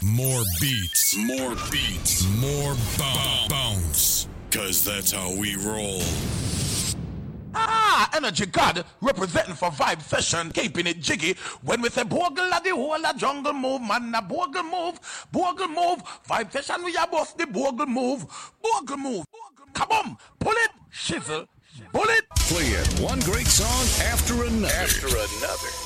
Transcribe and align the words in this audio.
More 0.00 0.42
beats, 0.60 1.16
more 1.16 1.56
beats, 1.70 2.24
more 2.38 2.76
bounce, 2.96 3.48
bounce. 3.48 4.28
Cause 4.50 4.84
that's 4.84 5.10
how 5.10 5.34
we 5.34 5.56
roll. 5.56 6.02
Ah, 7.54 8.08
Energy 8.14 8.46
God 8.46 8.84
representing 9.00 9.54
for 9.54 9.70
Vibe 9.70 10.02
Session, 10.02 10.52
keeping 10.52 10.86
it 10.86 11.00
jiggy. 11.00 11.36
When 11.62 11.82
we 11.82 11.88
say 11.88 12.04
Bogle 12.04 12.48
la 12.48 12.60
the 12.60 12.70
whole 12.70 12.94
a 12.94 13.12
jungle 13.16 13.54
move, 13.54 13.82
man, 13.82 14.14
a 14.14 14.22
Bogle 14.22 14.62
move, 14.62 15.00
Bogle 15.32 15.68
move. 15.68 16.02
Vibe 16.28 16.52
Session, 16.52 16.84
we 16.84 16.96
are 16.96 17.08
both 17.08 17.36
the 17.36 17.46
Bogle 17.46 17.86
move, 17.86 18.24
Bogle 18.62 18.98
move. 18.98 19.24
Come 19.72 19.90
on, 19.90 20.16
pull 20.38 20.52
it, 20.52 20.70
shizzle, 20.92 21.48
pull 21.92 22.08
it. 22.08 22.24
Playing 22.36 23.04
one 23.04 23.18
great 23.20 23.48
song 23.48 24.06
after 24.06 24.44
another. 24.44 24.72
After 24.74 25.06
another. 25.08 25.81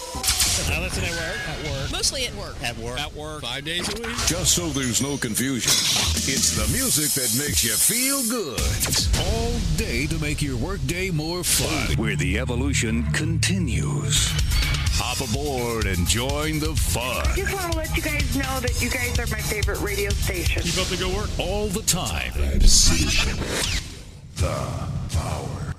I 0.58 0.80
listen 0.80 1.04
at 1.04 1.10
work. 1.10 1.48
At 1.48 1.70
work. 1.70 1.92
Mostly 1.92 2.26
at 2.26 2.34
work. 2.34 2.62
At 2.62 2.78
work. 2.78 2.98
At 2.98 3.12
work. 3.14 3.42
Five 3.42 3.64
days 3.64 3.86
a 3.88 4.00
week. 4.00 4.16
Just 4.26 4.54
so 4.56 4.68
there's 4.68 5.02
no 5.02 5.18
confusion. 5.18 5.70
It's 5.70 6.56
the 6.56 6.66
music 6.72 7.10
that 7.12 7.36
makes 7.38 7.62
you 7.62 7.72
feel 7.72 8.22
good. 8.30 8.58
All 9.26 9.52
day 9.76 10.06
to 10.06 10.18
make 10.18 10.40
your 10.40 10.56
workday 10.56 11.10
more 11.10 11.44
fun. 11.44 11.96
Where 11.98 12.16
the 12.16 12.38
evolution 12.38 13.04
continues. 13.12 14.30
Hop 14.98 15.20
aboard 15.28 15.84
and 15.86 16.08
join 16.08 16.58
the 16.58 16.74
fun. 16.74 17.26
I 17.26 17.36
just 17.36 17.52
want 17.52 17.72
to 17.72 17.78
let 17.78 17.94
you 17.94 18.02
guys 18.02 18.34
know 18.34 18.60
that 18.60 18.80
you 18.80 18.88
guys 18.88 19.18
are 19.18 19.26
my 19.26 19.42
favorite 19.42 19.80
radio 19.82 20.08
station. 20.10 20.62
Keep 20.62 20.78
up 20.80 20.86
the 20.86 20.96
good 20.96 21.14
work. 21.14 21.28
All 21.38 21.68
the 21.68 21.82
time. 21.82 22.32
The 24.36 24.88
power. 25.12 25.74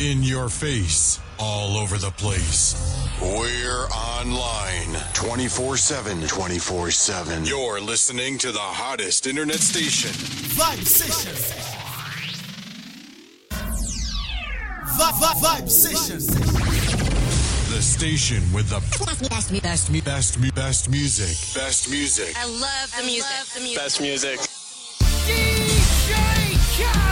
In 0.00 0.22
your 0.22 0.48
face, 0.48 1.20
all 1.38 1.76
over 1.76 1.96
the 1.98 2.10
place. 2.12 2.74
We're 3.20 3.86
online 3.88 4.96
24 5.14 5.76
7. 5.76 6.26
24 6.26 6.90
7. 6.90 7.44
You're 7.44 7.80
listening 7.80 8.38
to 8.38 8.52
the 8.52 8.58
hottest 8.58 9.26
internet 9.26 9.60
station. 9.60 10.10
Vibe 10.10 10.84
Session. 10.84 11.32
Vibe, 14.98 15.12
vibe, 15.14 15.42
vibe 15.42 15.70
Session. 15.70 16.18
The 17.74 17.80
station 17.80 18.42
with 18.52 18.68
the 18.68 18.80
best, 19.04 19.30
best, 19.30 19.62
best, 19.62 20.04
best, 20.04 20.38
mu- 20.40 20.50
best 20.52 20.90
music. 20.90 21.54
Best 21.54 21.90
music. 21.90 22.34
I 22.36 22.44
love 22.46 22.94
the 22.96 23.04
music. 23.04 23.54
the 23.54 23.60
music. 23.60 23.78
Best 23.78 24.00
music. 24.00 24.38
All 26.84 27.11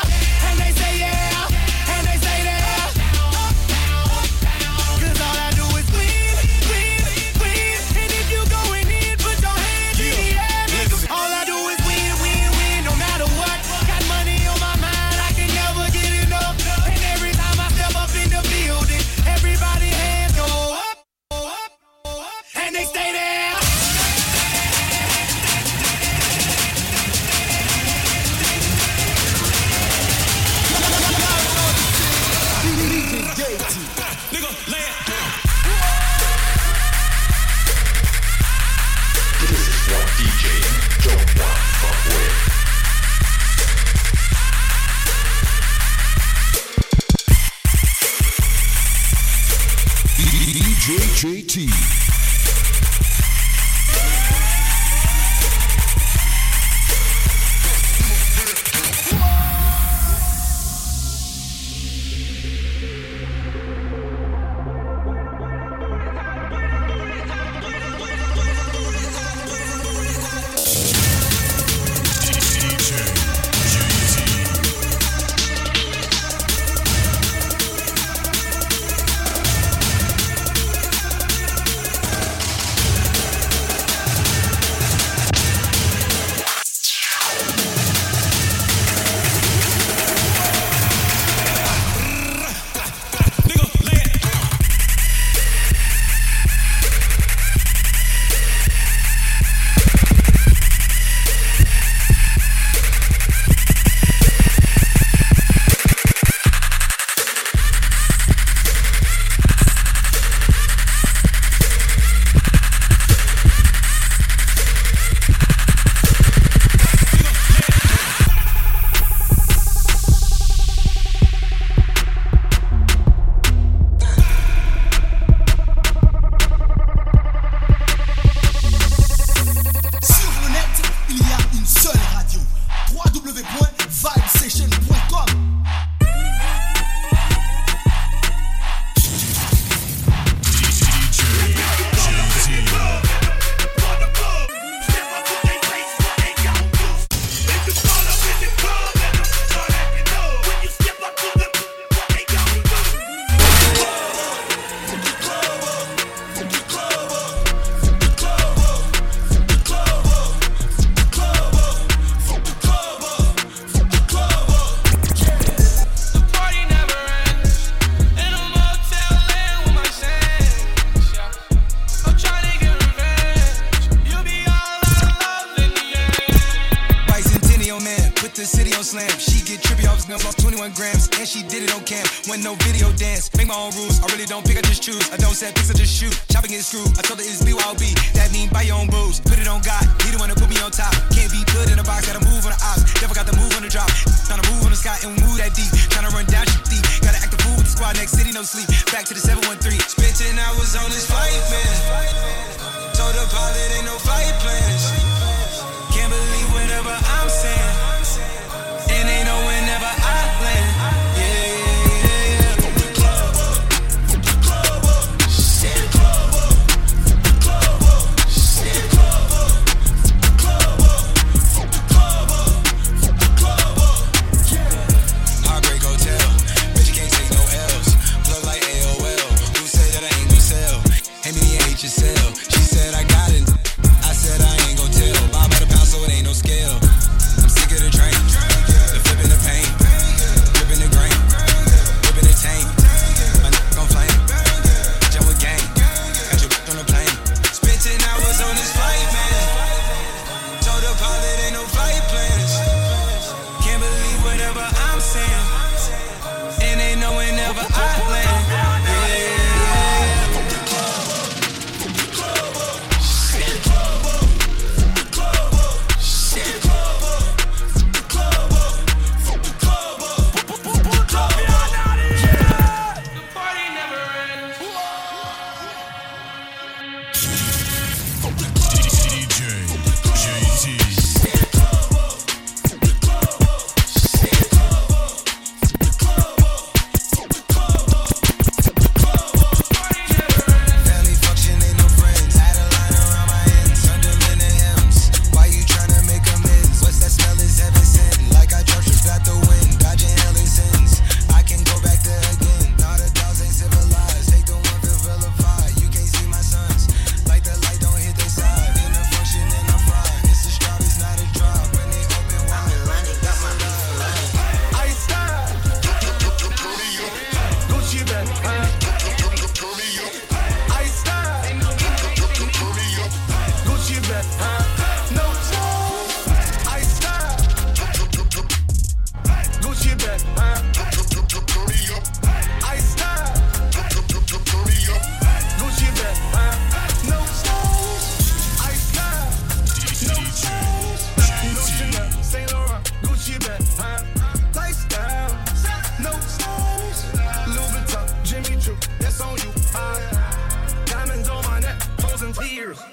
tears. 352.73 352.83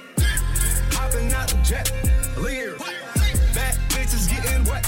Hopping 0.92 1.32
out 1.32 1.48
the 1.48 1.56
jet, 1.62 1.92
leers. 2.36 2.80
Bad 3.54 3.74
bitches 3.90 4.28
getting 4.28 4.64
wet 4.64 4.86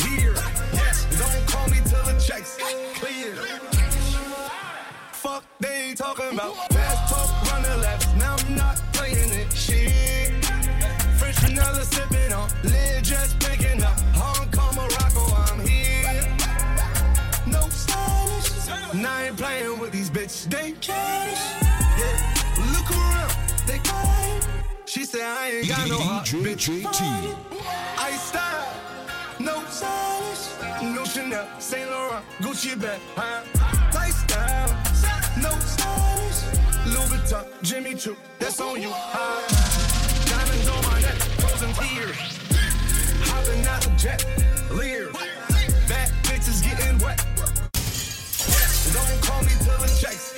here. 0.00 0.34
Yes, 0.72 1.06
don't 1.18 1.46
call 1.48 1.68
me 1.68 1.78
till 1.84 2.02
the 2.04 2.18
checks 2.20 2.58
clear. 2.94 3.34
Fuck, 5.12 5.44
they 5.60 5.94
talking 5.94 6.32
about. 6.32 6.67
Got 26.32 26.42
no 26.42 26.48
heart. 26.48 26.58
DJ 26.58 26.58
Bitch, 26.58 26.68
JT. 26.82 27.00
I 27.98 28.10
style. 28.16 28.74
No 29.40 29.62
stylish. 29.68 30.94
No 30.94 31.04
Chanel, 31.04 31.46
Saint 31.58 31.90
Laurent, 31.90 32.24
Gucci 32.40 32.80
bag. 32.80 33.00
Huh? 33.16 33.42
Lifestyle. 33.94 34.68
No 35.40 35.50
stylish. 35.60 36.44
Louis 36.86 37.08
Vuitton, 37.08 37.44
Jimmy 37.62 37.94
Choo. 37.94 38.16
That's 38.38 38.60
on 38.60 38.80
you. 38.80 38.90
Huh? 38.92 39.40
Diamonds 40.26 40.68
on 40.68 40.82
my 40.84 41.00
neck, 41.00 41.14
frozen 41.40 41.72
tears. 41.74 42.16
Hopping 43.30 43.66
out 43.66 43.82
the 43.82 43.90
jet, 43.96 44.24
leers. 44.70 45.12
Bad 45.88 46.08
bitches 46.24 46.62
getting 46.62 46.98
wet. 46.98 47.24
Don't 48.92 49.22
call 49.22 49.42
me 49.42 49.52
till 49.60 49.78
the 49.78 49.98
checks. 50.00 50.34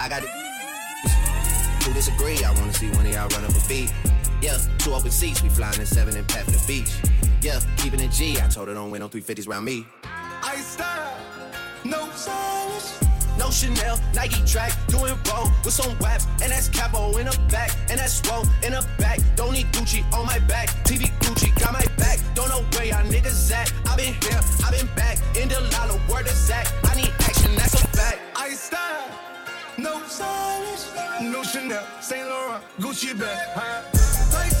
I 0.00 0.08
got 0.08 0.22
it. 0.22 0.47
Disagree? 1.98 2.44
I 2.44 2.52
wanna 2.52 2.72
see 2.72 2.90
one 2.90 3.06
of 3.06 3.12
y'all 3.12 3.26
run 3.30 3.44
up 3.44 3.50
a 3.50 3.68
beat. 3.68 3.92
Yeah, 4.40 4.56
two 4.78 4.94
open 4.94 5.10
seats, 5.10 5.42
we 5.42 5.48
flying 5.48 5.80
in 5.80 5.84
seven 5.84 6.16
and 6.16 6.28
pat 6.28 6.44
for 6.44 6.52
the 6.52 6.64
beach. 6.64 6.92
Yeah, 7.42 7.58
keeping 7.76 7.98
it 7.98 8.12
G. 8.12 8.38
I 8.40 8.46
told 8.46 8.68
her 8.68 8.74
don't 8.74 8.92
win 8.92 9.00
no 9.00 9.08
350s 9.08 9.48
round 9.48 9.64
me. 9.64 9.84
I 10.04 10.54
style. 10.58 11.18
No 11.84 12.08
stylish. 12.12 13.02
No 13.36 13.50
Chanel, 13.50 13.98
Nike 14.14 14.40
track, 14.46 14.70
doing 14.86 15.18
roll 15.28 15.50
with 15.64 15.74
some 15.74 15.98
WAP, 15.98 16.22
and 16.40 16.52
that's 16.52 16.68
capo 16.68 17.16
in 17.16 17.26
the 17.26 17.36
back, 17.50 17.72
and 17.90 17.98
that's 17.98 18.12
swole 18.22 18.46
in 18.62 18.74
the 18.74 18.86
back. 18.98 19.18
Don't 19.34 19.54
need 19.54 19.66
Gucci 19.72 20.04
on 20.12 20.24
my 20.24 20.38
back, 20.46 20.68
TV 20.84 21.10
Gucci 21.18 21.50
got 21.58 21.72
my 21.72 21.84
back. 21.96 22.20
Don't 22.36 22.48
know 22.48 22.62
where 22.74 22.84
y'all 22.84 23.04
niggas 23.10 23.50
at. 23.50 23.72
I 23.88 23.96
been 23.96 24.14
here, 24.22 24.40
I 24.64 24.70
been 24.70 24.86
back, 24.94 25.18
in 25.36 25.48
the 25.48 25.60
lala, 25.72 26.00
word 26.08 26.26
of 26.26 26.36
Zach. 26.46 26.72
I 26.84 26.94
need 26.94 27.12
action, 27.26 27.56
that's 27.56 27.74
a 27.74 27.88
fact. 27.88 28.20
I 28.36 28.50
style. 28.50 29.37
No 29.78 30.00
stylish. 30.08 30.86
No 31.22 31.42
Chanel, 31.44 31.82
Saint 32.00 32.24
Laurent, 32.28 32.60
Gucci 32.80 33.14
bag. 33.14 33.38
Huh? 33.54 33.82
Lifestyle. 34.32 34.57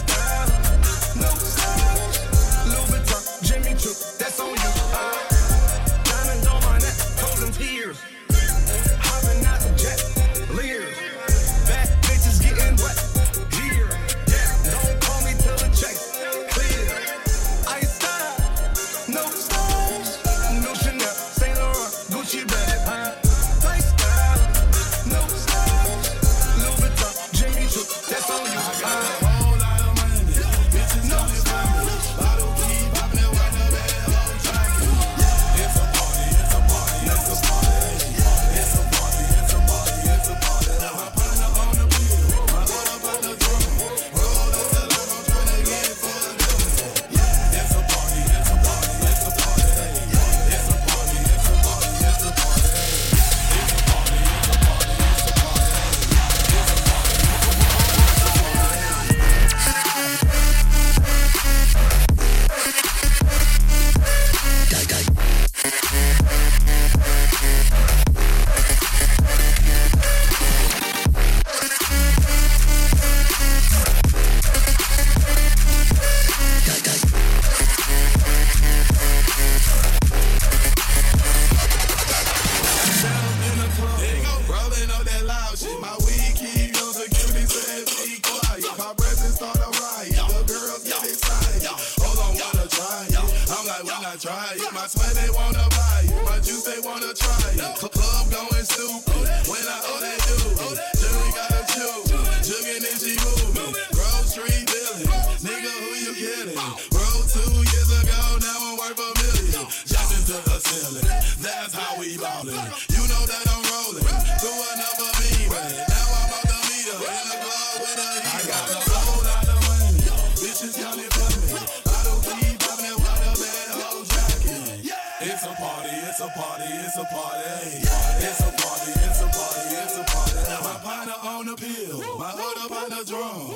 draw. 133.08 133.47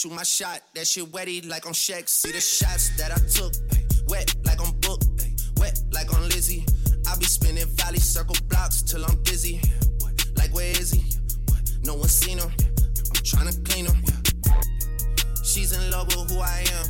shoot 0.00 0.12
my 0.12 0.22
shot. 0.22 0.62
That 0.74 0.86
shit 0.86 1.04
wetty 1.12 1.46
like 1.46 1.66
on 1.66 1.74
Shex. 1.74 2.08
See 2.08 2.32
the 2.32 2.40
shots 2.40 2.96
that 2.96 3.12
I 3.12 3.20
took. 3.28 3.52
Wet 4.08 4.34
like 4.46 4.58
on 4.58 4.72
Book. 4.80 5.02
Wet 5.58 5.78
like 5.92 6.08
on 6.14 6.22
Lizzie. 6.30 6.64
I 7.06 7.16
be 7.16 7.26
spinning 7.26 7.68
valley 7.76 7.98
circle 7.98 8.36
blocks 8.48 8.80
till 8.80 9.04
I'm 9.04 9.22
dizzy. 9.24 9.60
Like, 10.36 10.54
where 10.54 10.70
is 10.70 10.90
he? 10.92 11.04
No 11.84 11.96
one 11.96 12.08
seen 12.08 12.38
him. 12.38 12.48
I'm 12.48 13.22
trying 13.24 13.52
to 13.52 13.60
clean 13.60 13.84
him. 13.84 14.00
She's 15.44 15.76
in 15.76 15.90
love 15.90 16.06
with 16.06 16.30
who 16.30 16.40
I 16.40 16.64
am. 16.80 16.86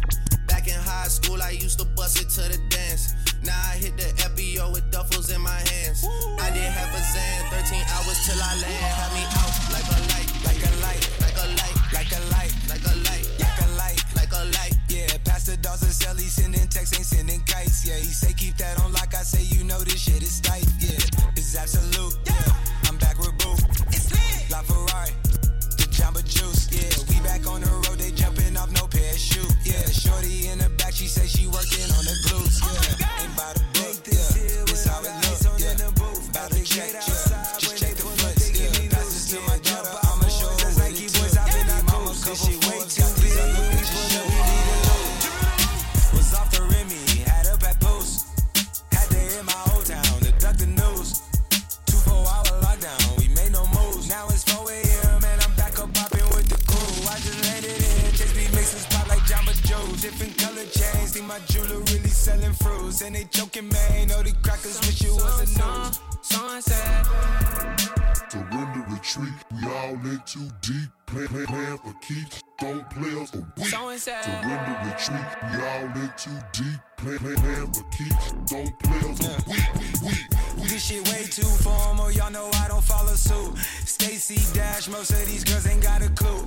Back 0.47 0.69
in 0.69 0.79
high 0.79 1.09
school, 1.09 1.43
I 1.43 1.51
used 1.51 1.81
to 1.81 1.87
bust 1.97 2.23
it 2.23 2.31
to 2.39 2.43
the 2.47 2.63
dance. 2.69 3.13
Now 3.43 3.59
I 3.59 3.75
hit 3.75 3.97
the 3.97 4.07
FBO 4.23 4.71
with 4.71 4.87
duffels 4.93 5.35
in 5.35 5.41
my 5.41 5.59
hands. 5.73 6.07
I 6.39 6.51
did 6.55 6.63
half 6.63 6.95
a 6.95 7.03
Zan, 7.11 7.51
13 7.59 7.83
hours 7.91 8.19
till 8.23 8.39
I 8.39 8.55
land. 8.63 8.95
Had 9.03 9.11
me 9.19 9.25
out 9.35 9.55
like 9.75 9.89
a 9.91 9.99
light, 10.15 10.31
like 10.47 10.63
a 10.63 10.71
light, 10.79 11.03
like 11.19 11.39
a 11.43 11.47
light, 11.59 11.93
like 11.93 12.13
a 12.13 12.21
light. 12.31 12.40
dogs 15.63 15.83
and 15.83 15.93
sell, 15.93 16.15
he 16.17 16.29
sending 16.29 16.67
texts, 16.69 16.97
ain't 16.97 17.07
sending 17.07 17.41
kites. 17.45 17.87
Yeah, 17.87 17.97
he 17.97 18.13
say 18.13 18.33
keep 18.33 18.57
that 18.57 18.81
on 18.83 18.93
like 18.93 19.15
I 19.15 19.23
say, 19.23 19.43
you 19.43 19.65
know 19.65 19.79
this 19.81 20.01
shit 20.01 20.23
is 20.23 20.41
tight. 20.41 20.67
Yeah, 20.79 20.99
it's 21.37 21.57
absolute. 21.57 22.17
Yeah, 22.27 22.89
I'm 22.89 22.97
back 22.99 23.19
with 23.19 23.37
Boo. 23.39 23.55
It's 23.89 24.11
lit. 24.11 24.51
La 24.51 24.63
Ferrari, 24.63 25.13
the 25.77 25.87
Jamba 25.93 26.25
Juice. 26.25 26.69
Yeah, 26.73 26.91
we 27.09 27.21
back 27.23 27.47
on 27.47 27.61
the 27.61 27.71
road, 27.71 27.99
they 27.99 28.11
jumping 28.11 28.57
off 28.57 28.71
no 28.73 28.87
parachute. 28.87 29.53
Yeah, 29.65 29.85
shorty 29.91 30.49
in 30.49 30.59
the 30.59 30.69
back, 30.81 30.93
she 30.93 31.07
say 31.07 31.27
she 31.27 31.47
working 31.47 31.89
on 31.97 32.05
the 32.05 32.17
glutes. 32.27 32.61
Yeah, 32.61 33.23
ain't 33.23 33.37
by 33.37 33.53
the 33.55 33.65
book. 33.77 33.97
Yeah, 34.07 34.73
it's 34.73 34.85
how 34.85 35.01
it 35.01 35.15
looks. 35.25 35.45
Yeah, 35.61 35.75
about 36.31 36.51
to 36.53 36.65
check. 36.65 37.10
Fruits. 62.91 63.03
And 63.03 63.15
they 63.15 63.25
joking, 63.31 63.69
man. 63.69 64.09
Know 64.09 64.23
the 64.23 64.33
crackers 64.43 64.79
wish 64.81 65.03
it 65.05 65.13
was 65.13 65.41
a 65.41 65.59
news. 65.59 66.01
Sunset. 66.23 67.07
Surrender, 68.31 68.85
retreat. 68.89 69.33
We 69.51 69.69
all 69.69 69.95
in 69.95 70.23
too 70.27 70.49
deep. 70.61 70.89
Plan, 71.07 71.27
plan, 71.27 71.47
plan 71.47 71.79
for 71.79 71.95
keeps. 72.01 72.43
Don't 72.59 72.89
play 72.91 73.21
us 73.21 73.31
for 73.31 73.47
weak. 73.57 73.67
Sunset. 73.67 74.25
Surrender, 74.25 74.77
retreat. 74.85 75.27
We 75.43 75.63
all 75.67 75.85
in 75.85 76.13
too 76.17 76.39
deep. 76.53 76.81
Plan, 76.97 77.19
plan, 77.19 77.37
plan 77.37 77.73
for 77.73 77.85
keeps. 77.91 78.33
Don't 78.47 78.79
play 78.81 79.11
us 79.11 79.19
for 79.19 79.51
weak. 79.51 80.03
weak. 80.05 80.41
This 80.69 80.87
shit 80.87 81.09
way 81.09 81.25
too 81.25 81.51
formal, 81.65 82.13
y'all 82.13 82.31
know 82.31 82.51
I 82.55 82.69
don't 82.69 82.85
follow 82.85 83.15
suit. 83.15 83.57
Stacy 83.59 84.39
Dash, 84.55 84.89
most 84.89 85.11
of 85.11 85.27
these 85.27 85.43
girls 85.43 85.67
ain't 85.67 85.83
got 85.83 86.03
a 86.03 86.11
clue. 86.11 86.45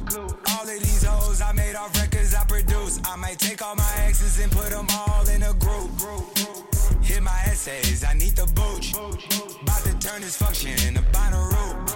All 0.52 0.64
of 0.64 0.80
these 0.80 1.04
hoes 1.04 1.42
I 1.42 1.52
made 1.52 1.76
off 1.76 1.94
records 2.00 2.34
I 2.36 2.46
produce. 2.46 3.00
I 3.06 3.16
might 3.16 3.40
take 3.40 3.62
all 3.62 3.76
my 3.76 3.94
exes 4.06 4.40
and 4.40 4.52
put 4.52 4.70
them 4.70 4.88
all 4.92 5.28
in 5.28 5.44
a 5.44 5.54
group. 5.54 6.33
Hit 7.24 7.32
my 7.32 7.52
essays, 7.52 8.04
I 8.04 8.14
need 8.14 8.36
the 8.36 8.46
booch. 8.54 8.94
About 8.94 9.84
to 9.84 9.94
turn 10.00 10.22
this 10.22 10.36
function 10.36 10.72
into 10.88 11.02
Bonnaroo. 11.14 11.88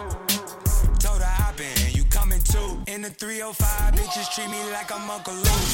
Told 0.99 1.19
her 1.19 1.35
hop 1.41 1.59
in, 1.59 1.93
you 1.93 2.05
coming 2.05 2.39
too. 2.39 2.79
In 2.87 3.01
the 3.01 3.09
305, 3.09 3.95
bitches 3.95 4.33
treat 4.33 4.49
me 4.49 4.61
like 4.71 4.89
I'm 4.89 5.09
Uncle 5.09 5.33
Luke. 5.33 5.73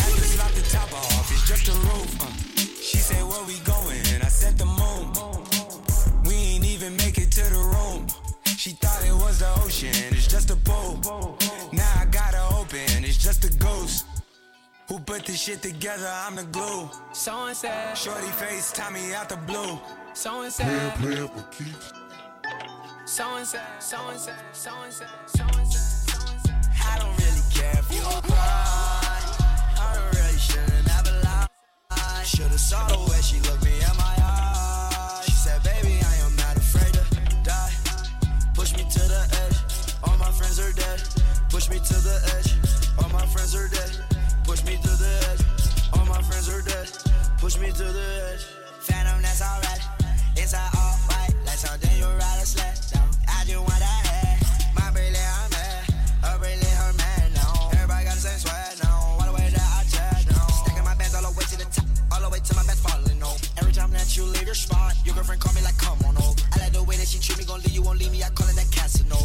Had 0.00 0.12
to 0.16 0.24
slap 0.24 0.52
the 0.52 0.64
top 0.70 0.90
off, 0.94 1.30
it's 1.30 1.46
just 1.46 1.68
a 1.68 1.72
roof. 1.72 2.22
uh. 2.22 2.32
She 2.80 2.96
said, 2.98 3.22
where 3.28 3.44
we 3.44 3.58
going? 3.60 4.22
I 4.22 4.28
said 4.28 4.56
the 4.56 4.66
moon. 4.66 5.12
We 6.24 6.34
ain't 6.34 6.64
even 6.64 6.96
make 6.96 7.18
it 7.18 7.30
to 7.32 7.44
the 7.44 7.62
room. 7.76 8.06
She 8.56 8.70
thought 8.70 9.04
it 9.04 9.12
was 9.12 9.40
the 9.40 9.52
ocean, 9.64 9.92
it's 10.16 10.28
just 10.28 10.50
a 10.50 10.56
pool. 10.56 11.36
Now 11.72 11.92
I 12.00 12.06
gotta 12.06 12.42
open, 12.56 13.04
it's 13.04 13.18
just 13.18 13.44
a 13.44 13.52
ghost. 13.58 14.06
Who 14.92 14.98
put 14.98 15.24
this 15.24 15.40
shit 15.40 15.62
together? 15.62 16.06
I'm 16.06 16.36
the 16.36 16.44
glue. 16.44 16.90
Sunset. 17.14 17.96
Shorty 17.96 18.26
face, 18.26 18.72
Tommy 18.72 19.14
out 19.14 19.30
the 19.30 19.38
blue. 19.38 19.78
Plan, 19.78 20.12
Sunset. 20.12 20.94
plan 20.96 21.28
for 21.28 21.42
keeps. 21.50 21.94
Sunset. 23.06 23.82
Sunset. 23.82 24.34
Sunset. 24.54 25.08
Sunset. 25.24 26.12
I 26.84 26.98
don't 26.98 27.16
really 27.16 27.40
care 27.48 27.72
if 27.72 27.90
you 27.90 28.02
cry. 28.02 29.16
I 29.80 29.96
don't 29.96 30.14
really 30.14 30.38
should've 30.38 30.86
never 30.86 31.24
lied. 31.24 32.26
Should've 32.26 32.60
saw 32.60 32.86
the 32.88 32.98
way 33.10 33.22
she 33.22 33.40
looked 33.48 33.64
me 33.64 33.72
in 33.72 33.96
my 33.96 34.14
eyes. 34.20 35.24
She 35.24 35.32
said, 35.32 35.62
baby, 35.62 36.04
I 36.04 36.16
am 36.16 36.36
not 36.36 36.54
afraid 36.58 36.92
to 36.92 37.42
die. 37.42 37.72
Push 38.52 38.76
me 38.76 38.84
to 38.90 38.98
the 38.98 39.22
edge. 39.40 39.96
All 40.04 40.18
my 40.18 40.30
friends 40.32 40.60
are 40.60 40.72
dead. 40.74 41.00
Push 41.48 41.70
me 41.70 41.78
to 41.78 41.94
the 41.94 42.36
edge. 42.36 42.52
All 43.02 43.08
my 43.08 43.24
friends 43.24 43.54
are 43.54 43.68
dead. 43.68 44.11
Push 44.52 44.64
me 44.66 44.76
to 44.76 44.92
the 45.00 45.08
edge. 45.32 45.40
All 45.94 46.04
my 46.04 46.20
friends 46.20 46.46
are 46.52 46.60
dead. 46.60 46.86
Push 47.38 47.56
me 47.56 47.72
to 47.72 47.84
the 47.88 48.08
edge. 48.28 48.44
Phantom, 48.84 49.22
that's 49.22 49.40
alright. 49.40 49.80
Inside 50.36 50.68
all 50.76 50.92
white. 51.08 51.32
Like 51.48 51.56
something 51.56 51.96
you 51.96 52.04
ride 52.04 52.36
a 52.36 52.44
sled. 52.44 52.76
I 53.32 53.48
just 53.48 53.56
want 53.56 53.80
that 53.80 54.04
head. 54.04 54.36
My 54.76 54.92
Bailey, 54.92 55.16
I'm 55.16 55.48
mad. 55.56 55.88
Her 56.20 56.36
Bailey, 56.36 56.68
her 56.68 56.92
man 57.00 57.32
now. 57.32 57.72
Everybody 57.72 58.04
got 58.04 58.20
the 58.20 58.28
same 58.28 58.40
sweat. 58.44 58.76
now. 58.84 59.16
All 59.16 59.24
the 59.24 59.32
way 59.32 59.48
that 59.48 59.68
I 59.72 59.88
chat 59.88 60.20
now. 60.28 60.44
Stacking 60.44 60.84
my 60.84 61.00
bands 61.00 61.14
all 61.16 61.24
the 61.24 61.32
way 61.32 61.48
to 61.48 61.56
the 61.56 61.64
top. 61.72 61.88
All 62.12 62.20
the 62.20 62.28
way 62.28 62.40
to 62.44 62.52
my 62.52 62.64
back's 62.68 62.84
falling 62.84 63.22
off. 63.24 63.40
Every 63.56 63.72
time 63.72 63.88
that 63.96 64.12
you 64.18 64.24
leave 64.28 64.44
your 64.44 64.54
spot, 64.54 64.92
your 65.08 65.14
girlfriend 65.14 65.40
call 65.40 65.56
me 65.56 65.64
like, 65.64 65.80
come 65.80 65.96
on, 66.04 66.20
oh. 66.20 66.36
I 66.52 66.68
like 66.68 66.76
the 66.76 66.84
way 66.84 67.00
that 67.00 67.08
she 67.08 67.16
treat 67.16 67.40
me. 67.40 67.48
Gonna 67.48 67.64
leave 67.64 67.72
you, 67.72 67.80
won't 67.80 68.04
leave 68.04 68.12
me. 68.12 68.20
I 68.20 68.28
call 68.28 68.52
it 68.52 68.56
that 68.60 68.68
casino. 68.68 69.16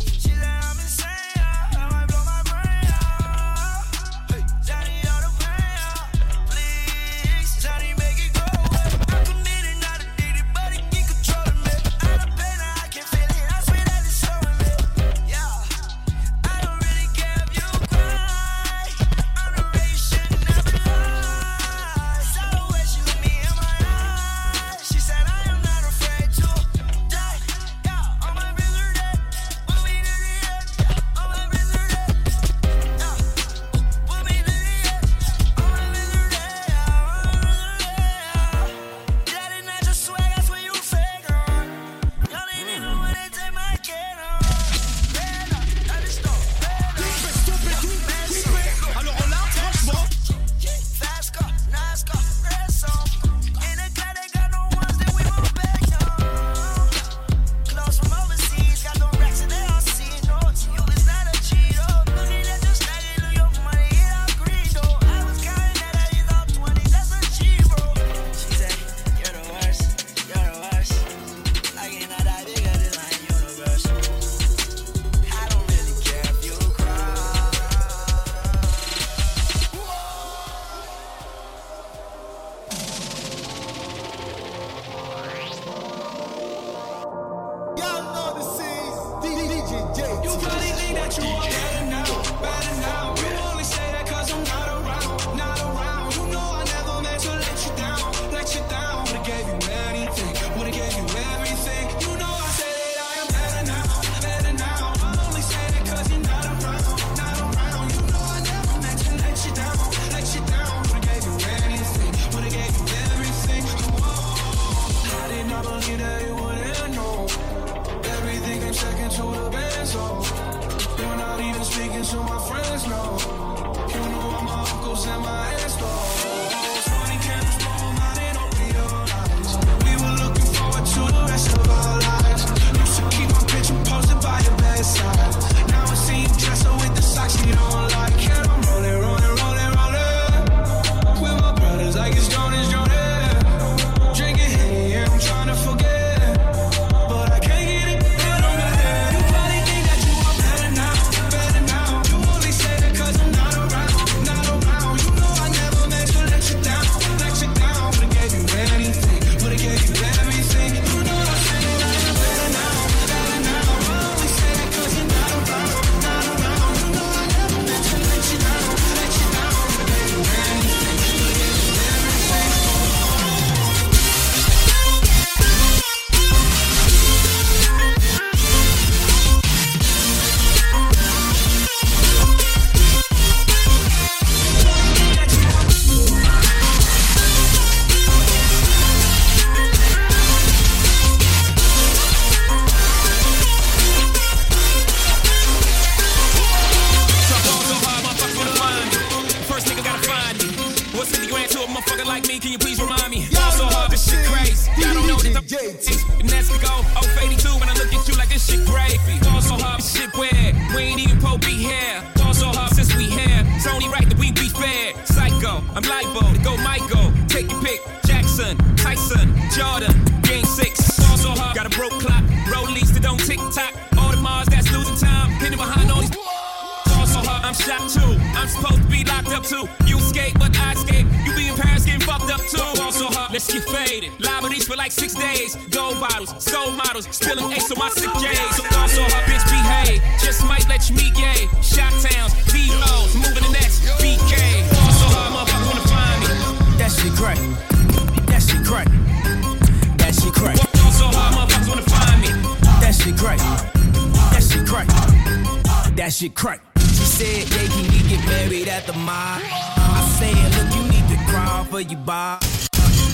offer 261.67 261.81
you 261.81 261.97
Bob. 261.97 262.41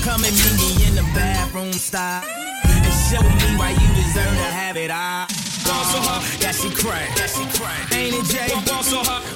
Come 0.04 0.24
and 0.24 0.36
meet 0.36 0.58
me 0.62 0.88
in 0.88 0.96
the 0.96 1.06
bathroom 1.16 1.74
style 1.74 2.24
and 2.24 2.94
show 3.10 3.22
me 3.22 3.58
why 3.58 3.72
you 3.72 3.88
deserve 3.98 4.36
to 4.36 4.50
have 4.54 4.78
it 4.78 4.92
all. 4.92 5.26
Boss 5.66 5.96
on 5.96 6.04
her, 6.04 6.20
that 6.44 6.54
she 6.54 6.70
crack. 6.76 7.10
Ain't 7.96 8.14
it 8.14 8.26
Jay? 8.30 8.52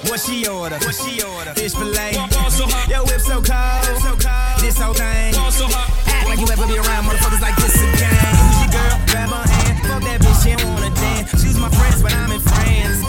What 0.09 0.19
she 0.19 0.45
order? 0.47 0.77
What 0.77 0.93
she 0.93 1.23
order? 1.23 1.53
Fish 1.55 1.73
fillet. 1.73 2.13
Boss. 2.29 2.59
Your 2.89 3.03
whip 3.05 3.21
so 3.21 3.41
cold. 3.41 3.85
So 4.03 4.13
cold. 4.19 4.59
This 4.61 4.77
whole 4.77 4.93
thing. 4.93 5.33
Act 5.33 6.27
like 6.27 6.39
you 6.39 6.47
ever 6.51 6.67
be 6.67 6.77
around 6.77 7.05
motherfuckers 7.05 7.41
like 7.41 7.55
this 7.55 7.73
again. 7.73 8.11
Who's 8.37 8.59
your 8.61 8.71
girl? 8.75 8.95
Grab 9.07 9.29
my 9.29 9.47
hand. 9.47 9.79
Fuck 9.87 10.03
that 10.03 10.21
bitch, 10.21 10.43
she 10.43 10.53
don't 10.53 10.67
wanna 10.73 10.93
dance. 10.93 11.31
She's 11.41 11.57
my 11.57 11.69
friends, 11.69 12.03
but 12.03 12.13
I'm 12.13 12.31
in 12.31 12.41
France. 12.41 13.01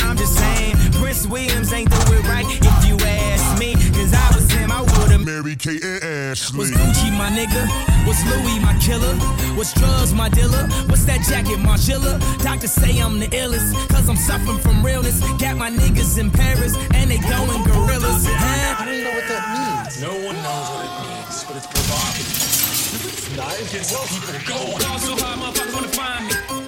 I'm 0.04 0.16
just 0.16 0.36
saying, 0.36 0.74
Prince 1.00 1.26
Williams 1.26 1.72
ain't 1.72 1.88
doing 1.88 2.18
it 2.20 2.28
right 2.28 2.44
if 2.44 2.76
you 2.84 2.96
ask 3.06 3.58
me. 3.58 3.74
Cause 3.94 4.12
I 4.12 4.25
Mary 5.26 5.56
Kate 5.56 5.82
and 5.82 6.04
Ashley. 6.04 6.60
Was 6.60 6.70
Gucci 6.70 7.10
my 7.18 7.28
nigga? 7.28 7.66
Was 8.06 8.22
Louis 8.30 8.60
my 8.60 8.78
killer? 8.78 9.12
Was 9.58 9.74
drugs 9.74 10.14
my 10.14 10.28
dealer? 10.28 10.68
What's 10.86 11.04
that 11.06 11.26
jacket, 11.28 11.58
Margiela? 11.58 12.22
Doctors 12.44 12.70
say 12.70 13.00
I'm 13.00 13.18
the 13.18 13.26
illest, 13.26 13.74
cause 13.88 14.08
I'm 14.08 14.14
suffering 14.14 14.58
from 14.58 14.86
realness. 14.86 15.18
Got 15.42 15.56
my 15.56 15.68
niggas 15.68 16.16
in 16.16 16.30
Paris, 16.30 16.76
and 16.94 17.10
they 17.10 17.18
going 17.18 17.64
gorillas. 17.64 18.24
Huh? 18.24 18.76
I 18.78 18.84
don't 18.86 19.02
know 19.02 19.10
what 19.10 19.26
that 19.26 19.44
means. 19.50 20.00
No 20.00 20.14
one 20.14 20.36
knows 20.46 20.68
what 20.70 20.84
it 20.86 20.94
means, 21.02 21.44
but 21.44 21.56
it's 21.56 21.66
provocative. 21.66 22.30
It's 23.18 23.36
not, 23.36 23.52
it 23.58 23.70
gets 23.72 23.90
people 23.90 24.54
going. 24.54 24.80
Y'all 24.80 24.98
so 25.00 25.16
high, 25.18 25.34
motherfuckers 25.42 25.74
wanna 25.74 25.88
find 25.88 26.26
me. 26.60 26.65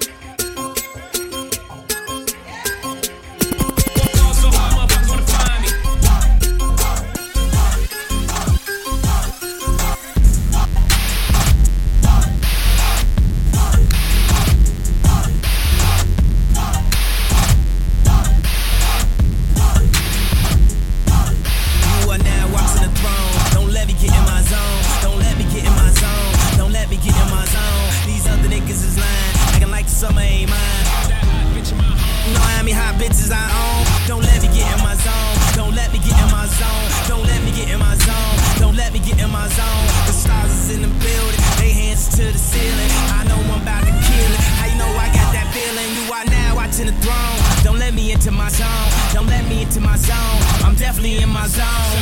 my 51.39 51.47
zone. 51.47 51.98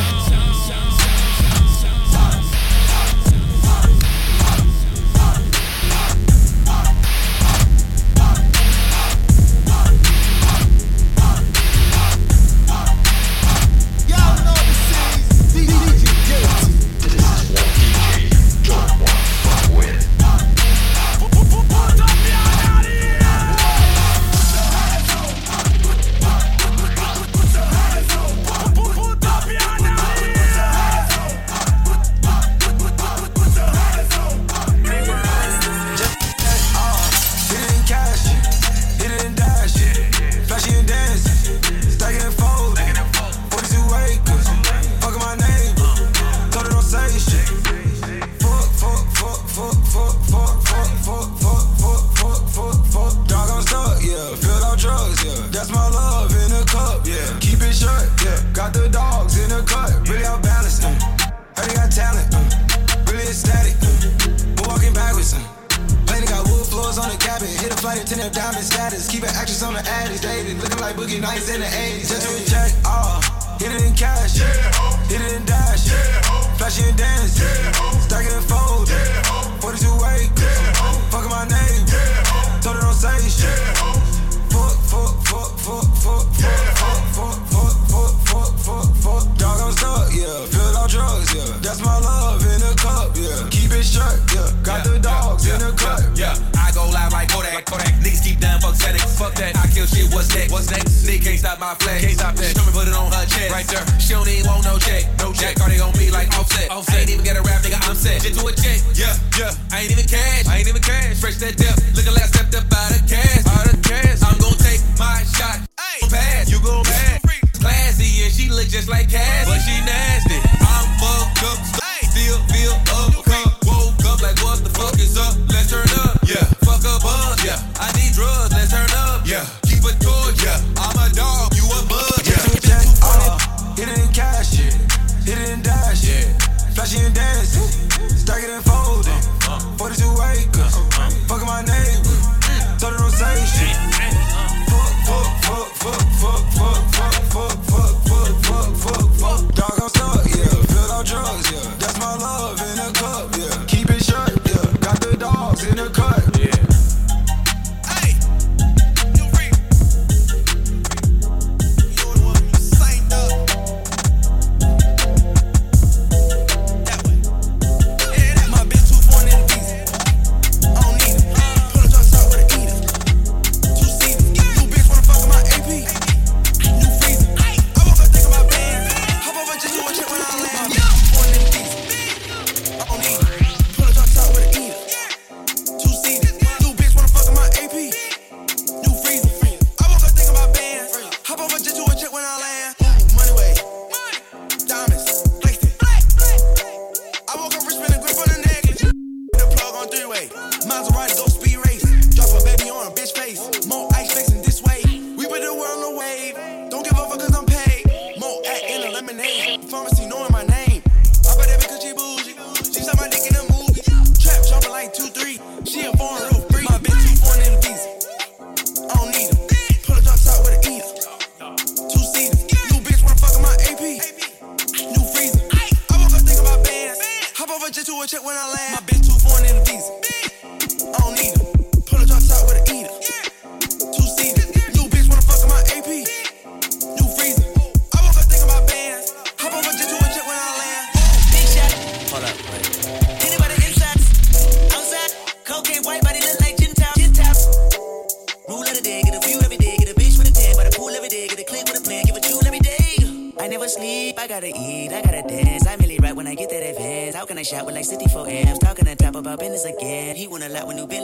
out 257.54 257.66
with 257.66 257.76
like 257.76 257.86
64 257.86 258.28
amps. 258.28 258.60
Talking 258.60 258.88
on 258.88 258.98
top 258.98 259.16
about 259.16 259.40
business 259.40 259.66
again. 259.66 260.16
He 260.16 260.28
want 260.28 260.44
a 260.44 260.50
lot 260.50 260.68
with 260.68 260.76
new 260.76 260.88
business. 260.88 260.97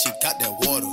she 0.00 0.10
got 0.22 0.38
that 0.40 0.50
water. 0.60 0.86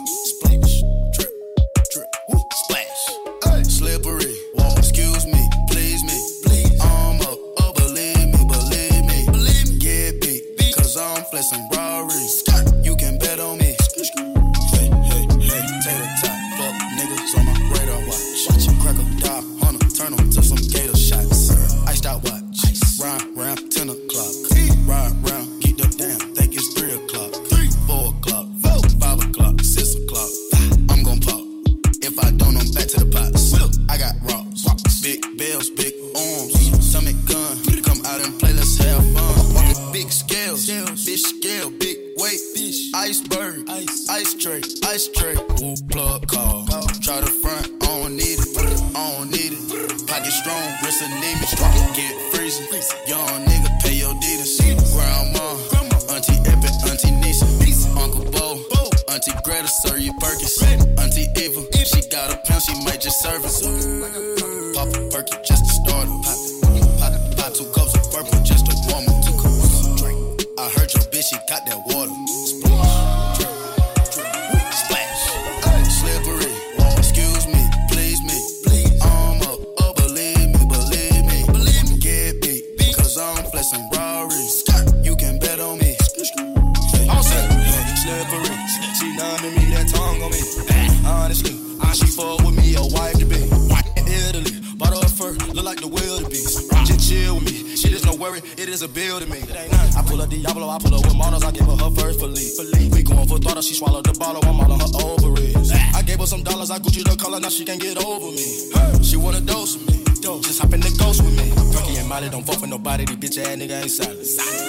Molly, 112.17 112.29
don't 112.29 112.43
fuck 112.43 112.59
with 112.59 112.71
nobody, 112.71 113.05
these 113.05 113.15
bitch 113.17 113.37
ass 113.37 113.55
nigga 113.61 113.77
ain't 113.77 113.91
solid. 113.91 114.17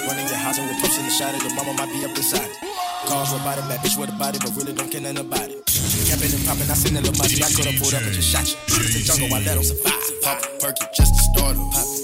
Running 0.05 0.27
your 0.27 0.37
house 0.37 0.59
and 0.59 0.69
with 0.69 0.79
pups 0.83 0.99
in 0.99 1.05
the 1.05 1.09
shot, 1.09 1.33
your 1.33 1.55
mama 1.55 1.73
might 1.73 1.89
be 1.89 2.05
up 2.05 2.15
inside 2.15 2.45
it. 2.45 2.55
Cars 3.09 3.33
were 3.33 3.39
body, 3.39 3.61
bad 3.61 3.79
bitch 3.79 3.97
with 3.97 4.09
a 4.09 4.17
body, 4.19 4.37
but 4.37 4.55
really 4.55 4.71
don't 4.71 4.91
care 4.91 5.01
nothing 5.01 5.17
about 5.17 5.49
it. 5.49 5.65
Camping 6.05 6.29
and 6.29 6.45
popping, 6.45 6.69
I 6.69 6.75
seen 6.77 6.95
a 6.95 7.01
little 7.01 7.17
money, 7.17 7.41
I 7.41 7.49
could've 7.49 7.81
pulled 7.81 7.95
up 7.95 8.03
and 8.03 8.13
just 8.13 8.29
shot 8.29 8.45
you. 8.45 8.55
It's 8.85 8.93
the 8.93 9.01
jungle, 9.01 9.35
I 9.35 9.41
let 9.41 9.55
them 9.55 9.63
survive. 9.63 10.21
Pop 10.21 10.45
perky 10.61 10.85
just 10.93 11.09
to 11.09 11.21
start 11.33 11.57
up. 11.57 11.98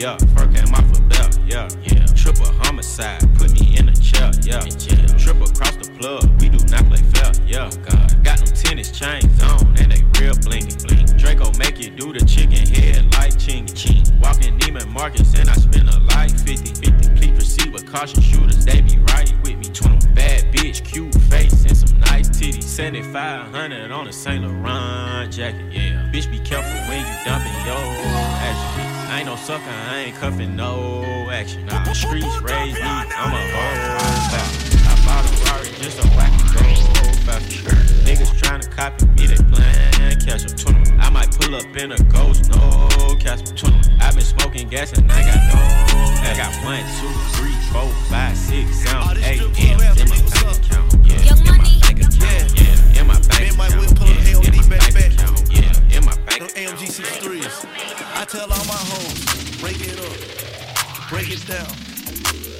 Yeah. 0.00 0.12
Off 0.14 0.98
a 0.98 1.02
belt, 1.02 1.38
yeah. 1.46 1.68
Yeah. 1.84 2.06
Triple 2.16 2.46
homicide, 2.64 3.20
put 3.36 3.52
me 3.52 3.76
in 3.76 3.88
a 3.88 3.94
chair, 3.94 4.30
yeah. 4.42 4.64
yeah. 4.64 5.06
Triple 5.18 5.46
cross 5.48 5.76
the 5.76 5.90
plug, 5.98 6.24
we 6.40 6.48
do 6.48 6.58
not 6.68 6.86
play 6.86 7.02
fair, 7.12 7.32
yeah. 7.46 7.70
Oh, 7.70 7.76
God. 7.84 8.24
Got 8.24 8.38
them 8.38 8.54
tennis 8.54 8.90
chains 8.90 9.42
on, 9.42 9.76
and 9.78 9.92
they 9.92 10.02
real 10.18 10.34
blingy 10.34 10.72
bling. 10.86 11.06
Draco 11.18 11.52
make 11.58 11.78
you 11.78 11.90
do 11.90 12.12
the 12.12 12.24
chicken 12.24 12.66
head 12.74 13.04
like 13.12 13.34
chingy 13.34 13.74
ching. 13.76 14.04
Walking 14.20 14.58
Neiman 14.58 14.88
Marcus, 14.88 15.34
and 15.34 15.50
I 15.50 15.54
spend 15.54 15.88
a 15.90 15.98
like 16.14 16.30
50 16.30 16.72
50. 16.80 17.16
Please 17.16 17.32
proceed 17.32 17.72
with 17.72 17.90
caution 17.90 18.22
shooters, 18.22 18.64
they 18.64 18.80
be 18.80 18.96
right 19.12 19.32
with 19.42 19.58
me. 19.58 19.68
20 19.68 20.14
bad 20.14 20.44
bitch, 20.54 20.82
cute 20.82 21.14
face, 21.28 21.64
and 21.64 21.76
some 21.76 22.00
nice 22.00 22.28
titties. 22.30 22.62
7500 22.62 23.90
on 23.90 24.08
a 24.08 24.12
Saint 24.12 24.44
Laurent 24.44 25.30
jacket, 25.30 25.70
yeah. 25.70 26.10
Bitch, 26.12 26.30
be 26.30 26.38
careful 26.38 26.72
when 26.88 27.00
you 27.00 27.24
dumping 27.24 27.52
your 27.66 27.76
action. 28.40 28.89
I 29.10 29.18
ain't 29.18 29.26
no 29.26 29.34
sucker, 29.34 29.64
I 29.68 29.98
ain't 30.06 30.16
cuffing 30.16 30.54
no 30.54 31.28
action. 31.32 31.66
Nah, 31.66 31.82
the 31.82 31.94
streets 31.94 32.40
raised 32.42 32.76
me, 32.76 32.82
I'm 32.82 33.34
a 33.34 33.42
whole 33.50 33.98
I 34.86 34.94
bought 35.04 35.26
a 35.26 35.34
Rari 35.50 35.66
just 35.82 35.98
so 35.98 36.08
I 36.14 36.30
can 36.30 36.46
go 36.54 37.12
faster. 37.26 37.74
Niggas 38.06 38.30
tryna 38.38 38.70
copy 38.70 39.06
me, 39.06 39.26
they 39.26 39.34
plan 39.50 40.20
catch 40.20 40.46
up. 40.46 40.56
20. 40.56 40.92
I 40.98 41.10
might 41.10 41.30
pull 41.40 41.56
up 41.56 41.76
in 41.76 41.90
a 41.90 41.98
ghost, 42.04 42.50
no 42.50 42.88
catch 43.18 43.42
Casper. 43.42 43.56
20. 43.56 43.98
I 44.00 44.12
been 44.12 44.20
smoking 44.20 44.68
gas 44.68 44.92
and 44.92 45.10
I 45.10 45.22
got 45.26 45.42
no. 45.50 45.58
I 46.22 46.34
got 46.36 46.54
one, 46.62 46.86
two, 47.02 47.10
three, 47.34 47.58
four, 47.74 47.90
five, 48.06 48.36
six, 48.36 48.86
seven, 48.86 49.18
eight 49.24 49.42
M's 49.42 50.00
in 50.00 50.08
my 50.08 50.22
bank 50.22 50.54
account. 50.54 50.94
Yeah, 51.02 51.34
in 51.34 51.46
my 51.46 51.58
bank 51.82 51.98
account. 51.98 52.60
Yeah, 52.60 53.00
in 53.00 53.06
my 53.08 53.18
bank 53.26 53.58
account. 53.58 53.90
Yeah, 54.06 54.46
in 54.46 54.68
my 54.68 54.78
bank 54.94 55.18
account. 55.18 55.50
Yeah, 55.50 55.98
in 55.98 56.04
my 56.04 56.14
bank 56.26 56.46
account. 56.46 56.78
AMG 56.78 56.86
63s. 56.86 57.99
I 58.20 58.24
tell 58.26 58.52
all 58.52 58.64
my 58.68 58.76
hoes, 58.76 59.56
break 59.62 59.80
it 59.80 59.96
up, 59.96 61.08
break 61.08 61.32
it 61.32 61.40
down, 61.48 61.64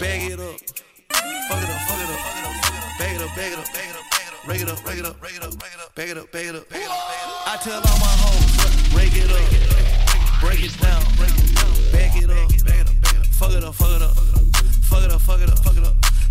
bag 0.00 0.32
it 0.32 0.40
up, 0.40 0.56
fuck 0.56 1.61
it 1.61 1.68
up, 1.68 1.80
fuck 1.84 2.00
it 2.00 2.08
up, 2.08 2.16
bag 2.96 3.12
it 3.12 3.20
up, 3.20 3.36
bag 3.36 3.52
it 3.52 3.58
up, 3.61 3.68
bag 3.68 3.92
it 3.92 4.00
up, 4.00 4.40
break 4.46 4.62
it 4.62 4.68
up, 4.70 4.82
break 4.82 4.96
it 4.96 5.04
up, 5.04 5.20
break 5.20 5.36
it 5.36 5.44
up, 5.44 5.61
break 5.61 5.74
it 5.74 5.80
up, 5.84 5.94
bag 5.94 6.08
it 6.08 6.16
up, 6.16 6.32
bag 6.32 6.46
it 6.46 6.54
up, 6.56 6.66
bag 6.70 6.80
it 6.80 6.88
up. 6.88 6.96
I 7.44 7.58
tell 7.61 7.76
all 7.76 7.98
my 8.00 8.08
hoes, 8.24 8.88
break 8.88 9.12
it 9.12 9.28
up, 9.28 9.36
break 10.40 10.64
it 10.64 10.72
down, 10.80 11.04
bag 11.20 12.16
it 12.16 12.30
up, 12.32 12.48
bag 12.64 12.80
it 12.80 12.88
up, 12.88 13.26
fuck 13.36 13.52
it 13.52 13.62
up, 13.62 13.74
fuck 13.74 13.92
it 13.92 14.00
up, 14.00 14.16
fuck 14.88 15.04
it 15.04 15.12
up, 15.12 15.20
fuck 15.20 15.40
it 15.42 15.50
up, 15.50 15.58
fuck 15.58 15.76
it 15.76 15.84
up, 15.84 15.92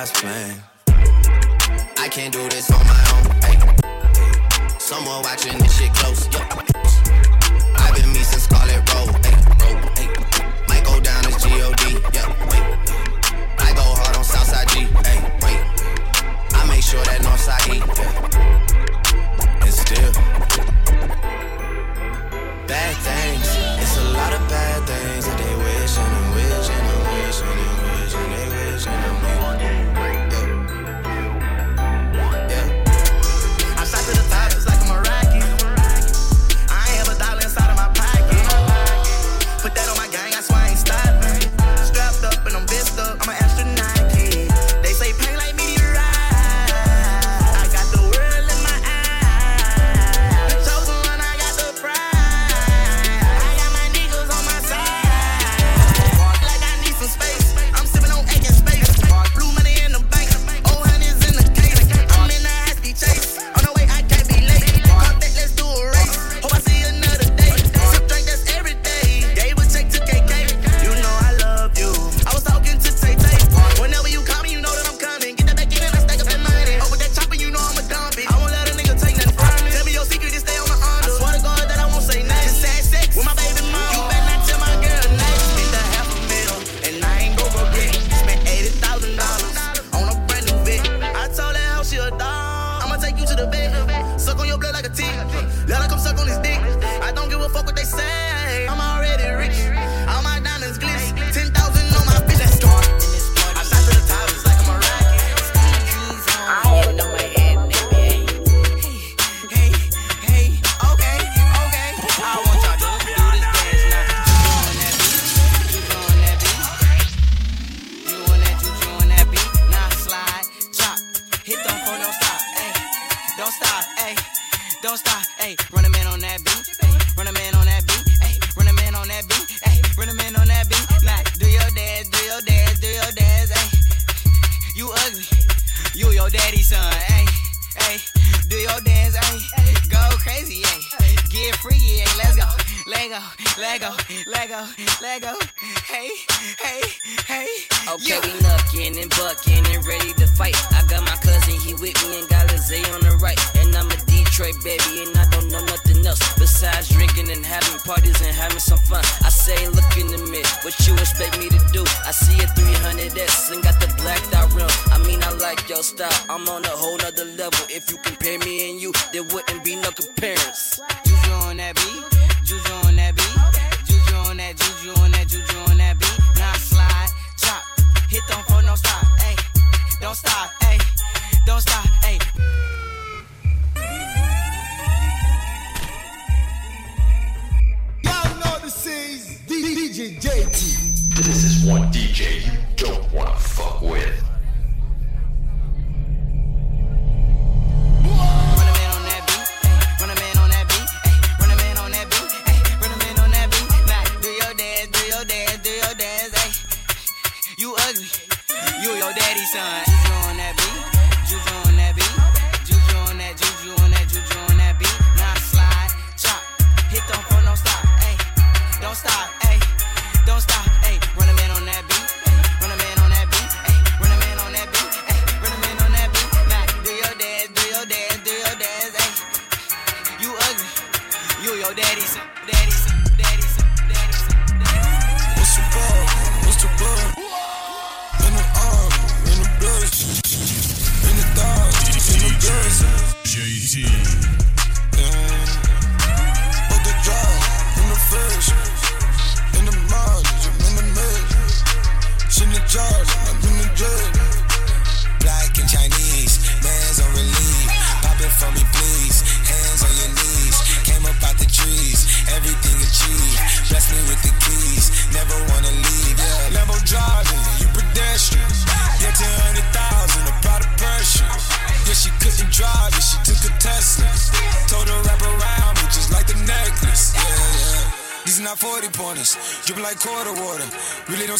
last 0.00 0.14
plan. 0.14 0.62
I 1.98 2.08
can't 2.08 2.32
do 2.32 2.48
this 2.48 2.70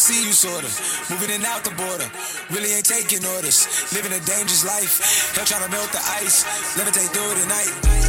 see 0.01 0.25
you 0.25 0.33
sorta. 0.33 0.65
Moving 1.13 1.29
in 1.29 1.45
out 1.45 1.63
the 1.63 1.69
border, 1.77 2.09
really 2.49 2.73
ain't 2.73 2.85
taking 2.85 3.23
orders. 3.37 3.67
Living 3.93 4.11
a 4.11 4.19
dangerous 4.25 4.65
life, 4.65 5.35
hell 5.35 5.45
trying 5.45 5.63
to 5.63 5.69
melt 5.69 5.91
the 5.91 6.01
ice. 6.17 6.43
Levitate 6.75 7.13
through 7.13 7.35
the 7.39 7.45
night. 7.45 8.00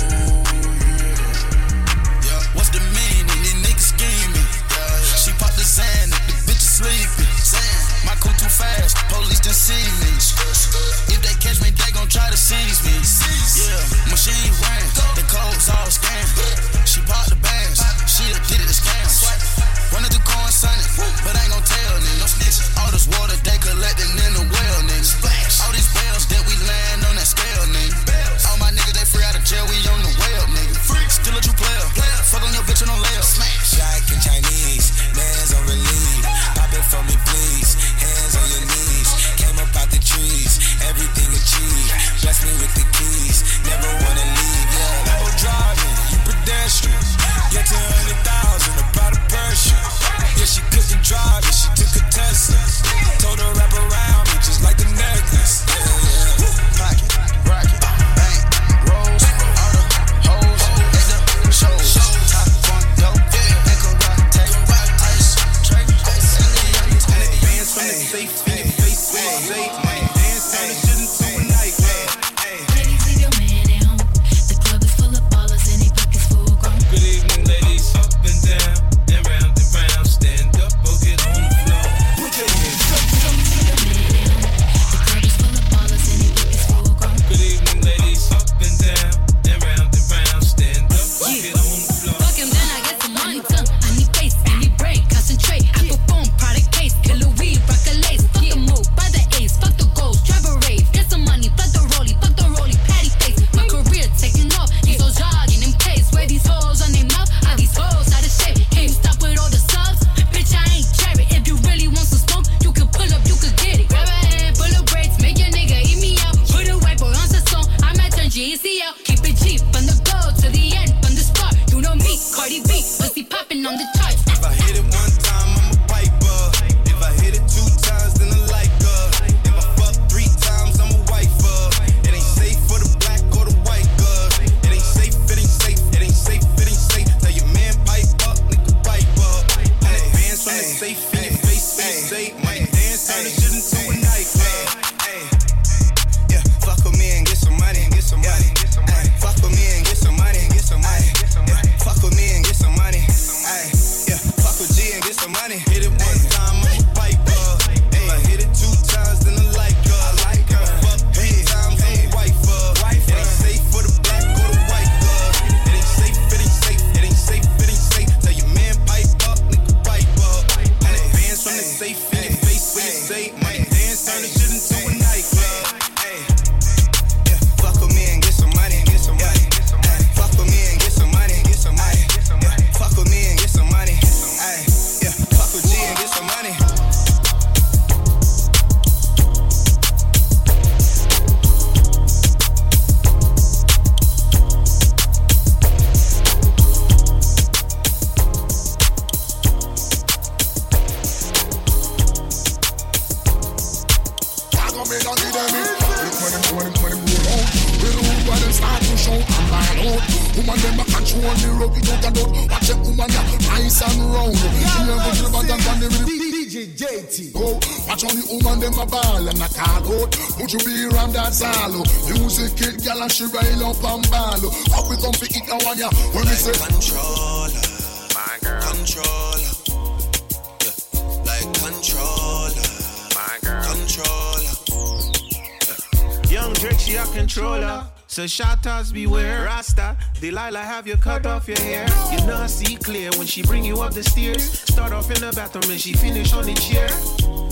up 243.92 244.04
the 244.04 244.10
stairs. 244.10 244.60
Start 244.60 244.92
off 244.92 245.10
in 245.10 245.20
the 245.20 245.32
bathroom 245.34 245.70
and 245.70 245.80
she 245.80 245.92
finish 245.92 246.32
on 246.32 246.44
the 246.44 246.54
chair. 246.54 246.88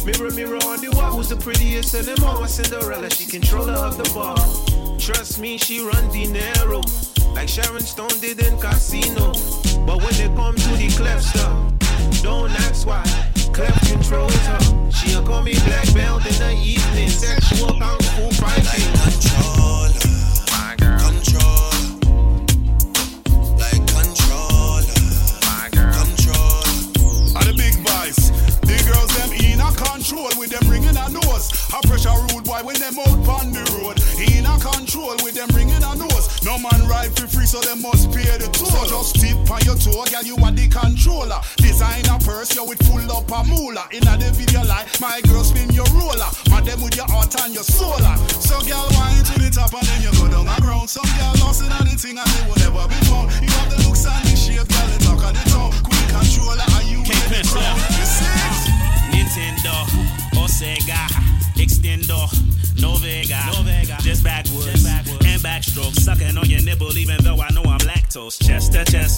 Mirror, 0.05 0.33
mirror 0.35 0.61
on 0.69 0.81
the 0.81 0.91
wall, 0.97 1.13
who's 1.17 1.29
the 1.29 1.37
prettiest 1.37 1.95
of 1.95 2.07
them 2.07 2.23
all? 2.25 2.47
Cinderella, 2.47 3.11
she 3.11 3.27
controller 3.27 3.75
of 3.75 3.97
the 3.97 4.09
bar. 4.15 4.37
Trust 4.99 5.39
me, 5.39 5.59
she 5.59 5.85
run 5.85 6.09
dinero 6.13 6.81
like 7.35 7.49
Sharon 7.49 7.81
Stone 7.81 8.21
did 8.21 8.41
in 8.41 8.59
Casino. 8.59 9.33
But 9.87 9.99
when 10.03 10.15
it 10.17 10.35
comes 10.37 10.63
to 10.65 10.77
the 10.77 10.89
clef 10.97 11.23
stuff, 11.23 12.23
don't 12.23 12.53
ask 12.69 12.87
why. 12.87 13.05
Clef 13.53 13.77
controls 13.91 14.35
her. 14.47 14.91
She'll 14.91 15.23
call 15.23 15.43
me 15.43 15.55
black 15.67 15.93
belt 15.95 16.25
in 16.27 16.39
the 16.39 16.53
evening. 16.53 17.09
Sexual 17.09 17.75
pound 17.79 18.10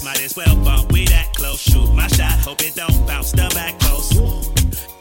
Might 0.03 0.21
as 0.21 0.35
well 0.35 0.55
bump 0.63 0.91
we 0.91 1.05
that 1.05 1.33
close. 1.33 1.61
Shoot 1.61 1.93
my 1.93 2.07
shot, 2.07 2.37
hope 2.39 2.61
it 2.61 2.75
don't 2.75 3.07
bounce 3.07 3.31
the 3.31 3.49
back 3.55 3.79
post. 3.79 4.13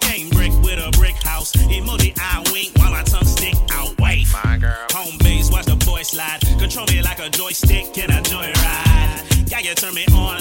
Game 0.01 0.29
brick 0.31 0.53
with 0.63 0.79
a 0.79 0.91
brick 0.97 1.17
house. 1.17 1.53
Emoji 1.53 2.17
I 2.19 2.45
wink 2.53 2.71
while 2.79 2.93
my 2.93 3.03
tongue 3.03 3.25
stick 3.25 3.55
out. 3.73 3.99
Wait, 3.99 4.27
my 4.33 4.59
girl. 4.59 4.77
Home 4.93 5.19
base, 5.19 5.51
watch 5.51 5.67
the 5.67 5.77
boy 5.85 6.03
slide. 6.03 6.41
Control 6.61 6.87
me 6.87 7.03
like 7.03 7.19
a 7.19 7.29
joystick, 7.29 7.93
can 7.93 8.13
I 8.13 8.21
joyride? 8.21 9.51
Yeah, 9.51 9.59
you 9.59 9.75
turn 9.75 9.95
me 9.95 10.07
on. 10.15 10.32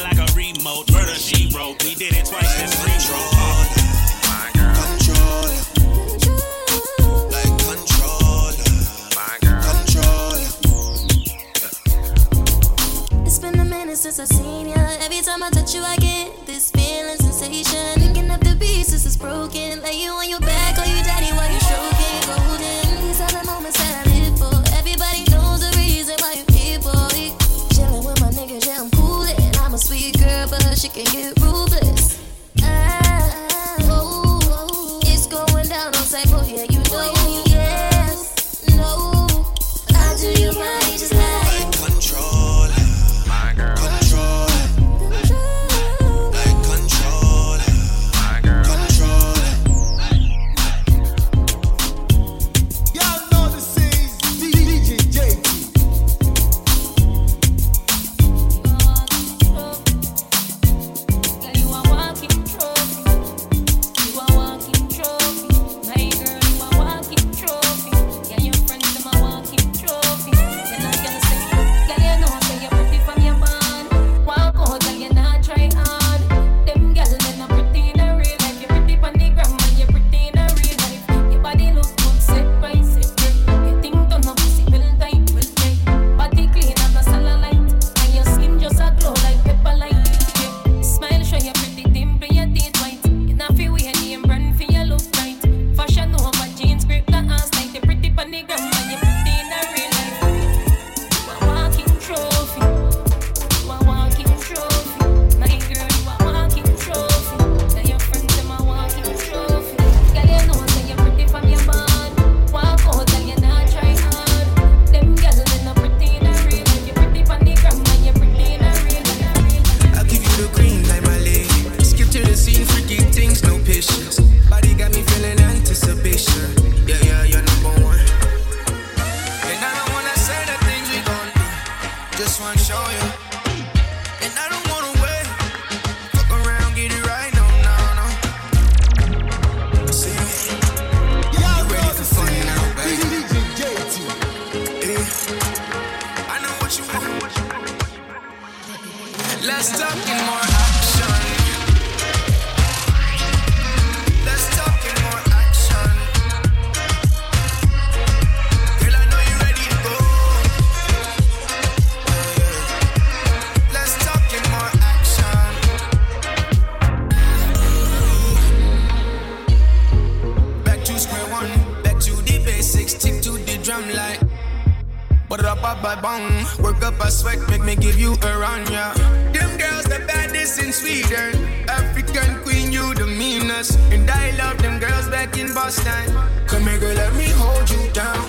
make 177.24 177.63
me 177.63 177.76
give 177.76 177.99
you 177.99 178.13
a 178.13 178.38
run, 178.38 178.65
yeah. 178.72 178.93
Them 179.34 179.57
girls 179.57 179.84
the 179.86 180.03
baddest 180.07 180.61
in 180.61 180.72
Sweden. 180.74 181.36
African 181.69 182.41
queen, 182.43 182.72
you 182.72 182.93
the 182.95 183.05
meanest. 183.05 183.80
And 183.91 184.09
I 184.09 184.32
love 184.38 184.57
them 184.61 184.80
girls 184.80 185.07
back 185.09 185.38
in 185.38 185.53
Boston. 185.53 186.05
Come 186.47 186.63
here, 186.63 186.80
girl, 186.80 186.95
let 186.95 187.13
me 187.15 187.28
hold 187.30 187.69
you 187.69 187.91
down. 187.91 188.26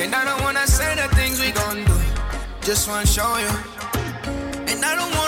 And 0.00 0.14
I 0.14 0.24
don't 0.24 0.42
wanna 0.42 0.66
say 0.66 0.94
the 0.96 1.08
things 1.14 1.40
we 1.40 1.50
gon' 1.52 1.84
do. 1.84 1.98
Just 2.62 2.88
wanna 2.88 3.06
show 3.06 3.36
you. 3.38 3.54
And 4.70 4.84
I 4.84 4.94
don't 4.96 5.14
wanna 5.14 5.25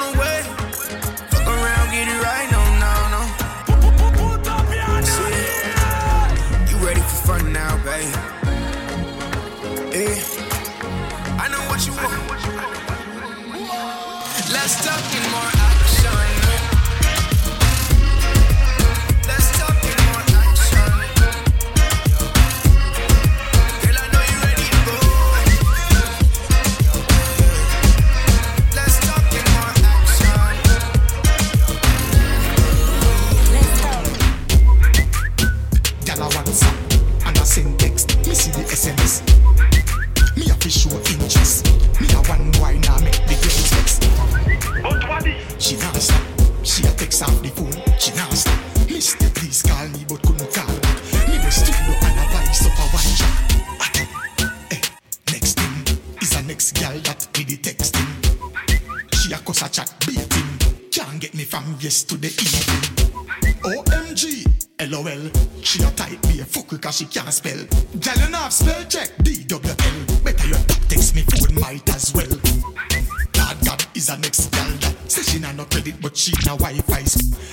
Wi-Fi. 76.83 77.05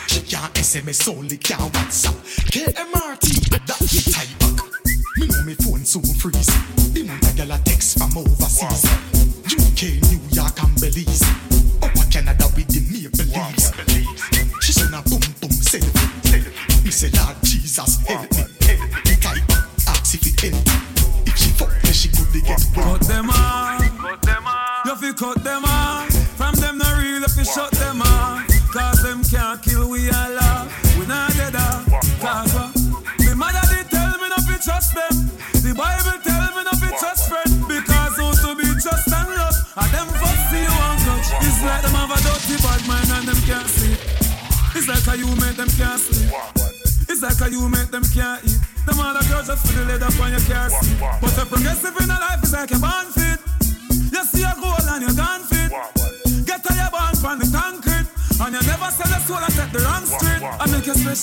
She 0.07 0.21
can't 0.21 0.53
SMS 0.53 1.07
only 1.07 1.37
can't 1.37 1.71
WhatsApp. 1.73 2.15
KMRT 2.51 3.49
that 3.49 3.65
the 3.67 4.11
type. 4.11 4.29
Me 5.17 5.27
know 5.27 5.43
me 5.43 5.53
phone 5.55 5.85
soon 5.85 6.03
freeze. 6.03 6.47
The 6.93 7.03
month 7.03 7.33
a 7.33 7.37
gal 7.37 7.51
a 7.51 7.57
text 7.63 7.97
from 7.97 8.17
overseas. 8.17 8.83
UK, 8.85 9.04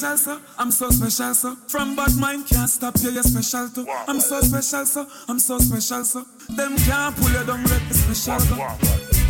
special, 0.03 0.17
sir. 0.17 0.41
I'm 0.59 0.71
so 0.71 0.91
special, 0.91 1.35
sir. 1.35 1.57
From 1.69 1.95
bad 1.95 2.17
mind 2.17 2.47
can't 2.47 2.69
stop 2.69 2.95
you, 3.03 3.11
you're 3.11 3.23
special 3.23 3.69
too. 3.69 3.87
I'm 4.09 4.19
so 4.19 4.41
special, 4.41 4.85
sir. 4.85 5.07
I'm 5.29 5.39
so 5.39 5.59
special, 5.59 6.05
sir. 6.05 6.25
Them 6.57 6.77
can't 6.79 7.15
pull 7.17 7.31
you 7.31 7.45
down, 7.47 7.63
the 7.63 7.95
special 7.95 8.43
go. 8.51 8.57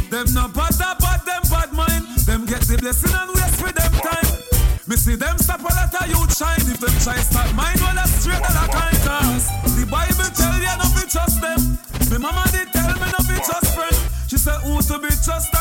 Them 0.08 0.26
no 0.32 0.48
bad, 0.48 0.72
that 0.80 0.96
bad, 0.98 1.20
them 1.28 1.42
bad 1.52 1.72
mind. 1.72 2.06
Them 2.24 2.46
get 2.46 2.62
the 2.62 2.78
blessing 2.80 3.12
and 3.12 3.30
waste 3.36 3.60
with 3.62 3.76
them 3.76 3.92
time. 4.00 4.32
Me 4.88 4.96
see 4.96 5.16
them 5.16 5.36
stop 5.38 5.60
a 5.60 5.68
lot 5.76 5.92
of 5.92 6.08
youth 6.08 6.32
shine. 6.32 6.64
If 6.64 6.80
them 6.80 6.96
try 7.04 7.20
stop 7.20 7.52
mine, 7.54 7.76
well 7.80 7.94
that's 7.94 8.24
straight 8.24 8.40
out 8.40 8.56
of 8.56 8.70
kind 8.72 8.98
cause 9.04 9.48
The 9.76 9.84
Bible 9.84 10.30
tell 10.32 10.56
you 10.56 10.72
not 10.80 10.92
to 10.96 11.04
trust 11.04 11.40
them. 11.44 11.60
Me 12.08 12.16
mama 12.16 12.48
did 12.48 12.72
tell 12.72 12.96
me 12.96 13.08
not 13.12 13.24
to 13.28 13.36
trust 13.44 13.76
friend. 13.76 13.96
She 14.24 14.38
said 14.38 14.60
who 14.64 14.80
to 14.80 14.96
be 15.04 15.12
trust 15.20 15.52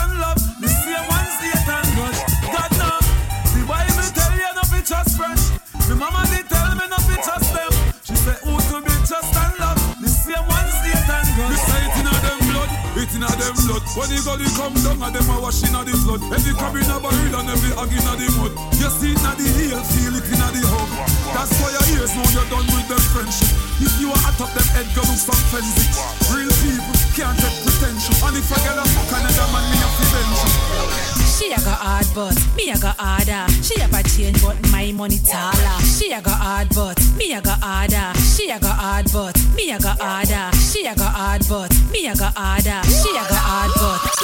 When 13.91 14.07
the 14.07 14.23
gully 14.23 14.47
come 14.55 14.71
down, 14.87 15.03
and 15.03 15.11
them 15.11 15.27
a 15.27 15.35
wash 15.43 15.67
inna 15.67 15.83
the 15.83 15.91
flood. 15.91 16.23
Every 16.31 16.55
crab 16.55 16.79
inna 16.79 16.95
buried 17.03 17.35
and 17.35 17.49
every 17.51 17.75
hog 17.75 17.91
inna 17.91 18.15
the 18.15 18.27
mud. 18.39 18.55
You 18.79 18.87
see 18.87 19.11
it 19.11 19.19
inna 19.19 19.35
the 19.35 19.43
heel, 19.43 19.83
feel 19.83 20.15
it 20.15 20.31
inna 20.31 20.47
the 20.47 20.63
hug. 20.63 20.91
That's 21.35 21.51
why 21.59 21.75
your 21.75 21.85
ears 21.99 22.15
know 22.15 22.23
you're 22.31 22.47
done 22.47 22.63
with 22.71 22.87
them 22.87 23.03
friendship. 23.11 23.51
If 23.83 23.91
you 23.99 24.15
are 24.15 24.23
at 24.23 24.39
up 24.39 24.47
them 24.55 24.67
head, 24.71 24.87
go 24.95 25.03
look 25.03 25.19
some 25.19 25.43
frenzy. 25.51 25.91
Real 26.31 26.55
people 26.63 26.95
can't 27.19 27.35
take 27.35 27.57
pretension. 27.67 28.15
And 28.23 28.39
if 28.39 28.47
I 28.47 28.57
get 28.63 28.79
a 28.79 28.85
fuck 28.95 29.11
another 29.11 29.47
man, 29.51 29.63
me 29.67 29.75
to 29.75 30.05
bench. 30.07 31.10
She 31.41 31.51
a 31.51 31.57
go 31.57 31.71
hard 31.71 32.05
but 32.13 32.37
me 32.55 32.69
a 32.69 32.77
go 32.77 32.89
harder. 32.99 33.51
She 33.63 33.73
a 33.81 33.87
change 34.03 34.43
but 34.43 34.61
my 34.71 34.91
money 34.91 35.17
taller. 35.17 35.81
She 35.81 36.11
a 36.11 36.21
go 36.21 36.29
hard 36.29 36.69
but 36.69 37.01
me 37.17 37.33
a 37.33 37.41
go 37.41 37.49
harder. 37.49 38.13
She 38.19 38.51
a 38.51 38.59
go 38.59 38.67
hard 38.67 39.11
but 39.11 39.35
me 39.55 39.71
a 39.71 39.79
go 39.79 39.89
harder. 39.89 40.55
She 40.55 40.85
a 40.85 40.93
go 40.93 41.03
hard 41.03 41.41
but 41.49 41.73
me 41.91 42.05
a 42.05 42.15
go 42.15 42.25
harder. 42.35 42.83
She 42.87 43.09
a 43.09 43.25
go 43.25 43.33
hard 43.33 43.71
but. 43.73 44.21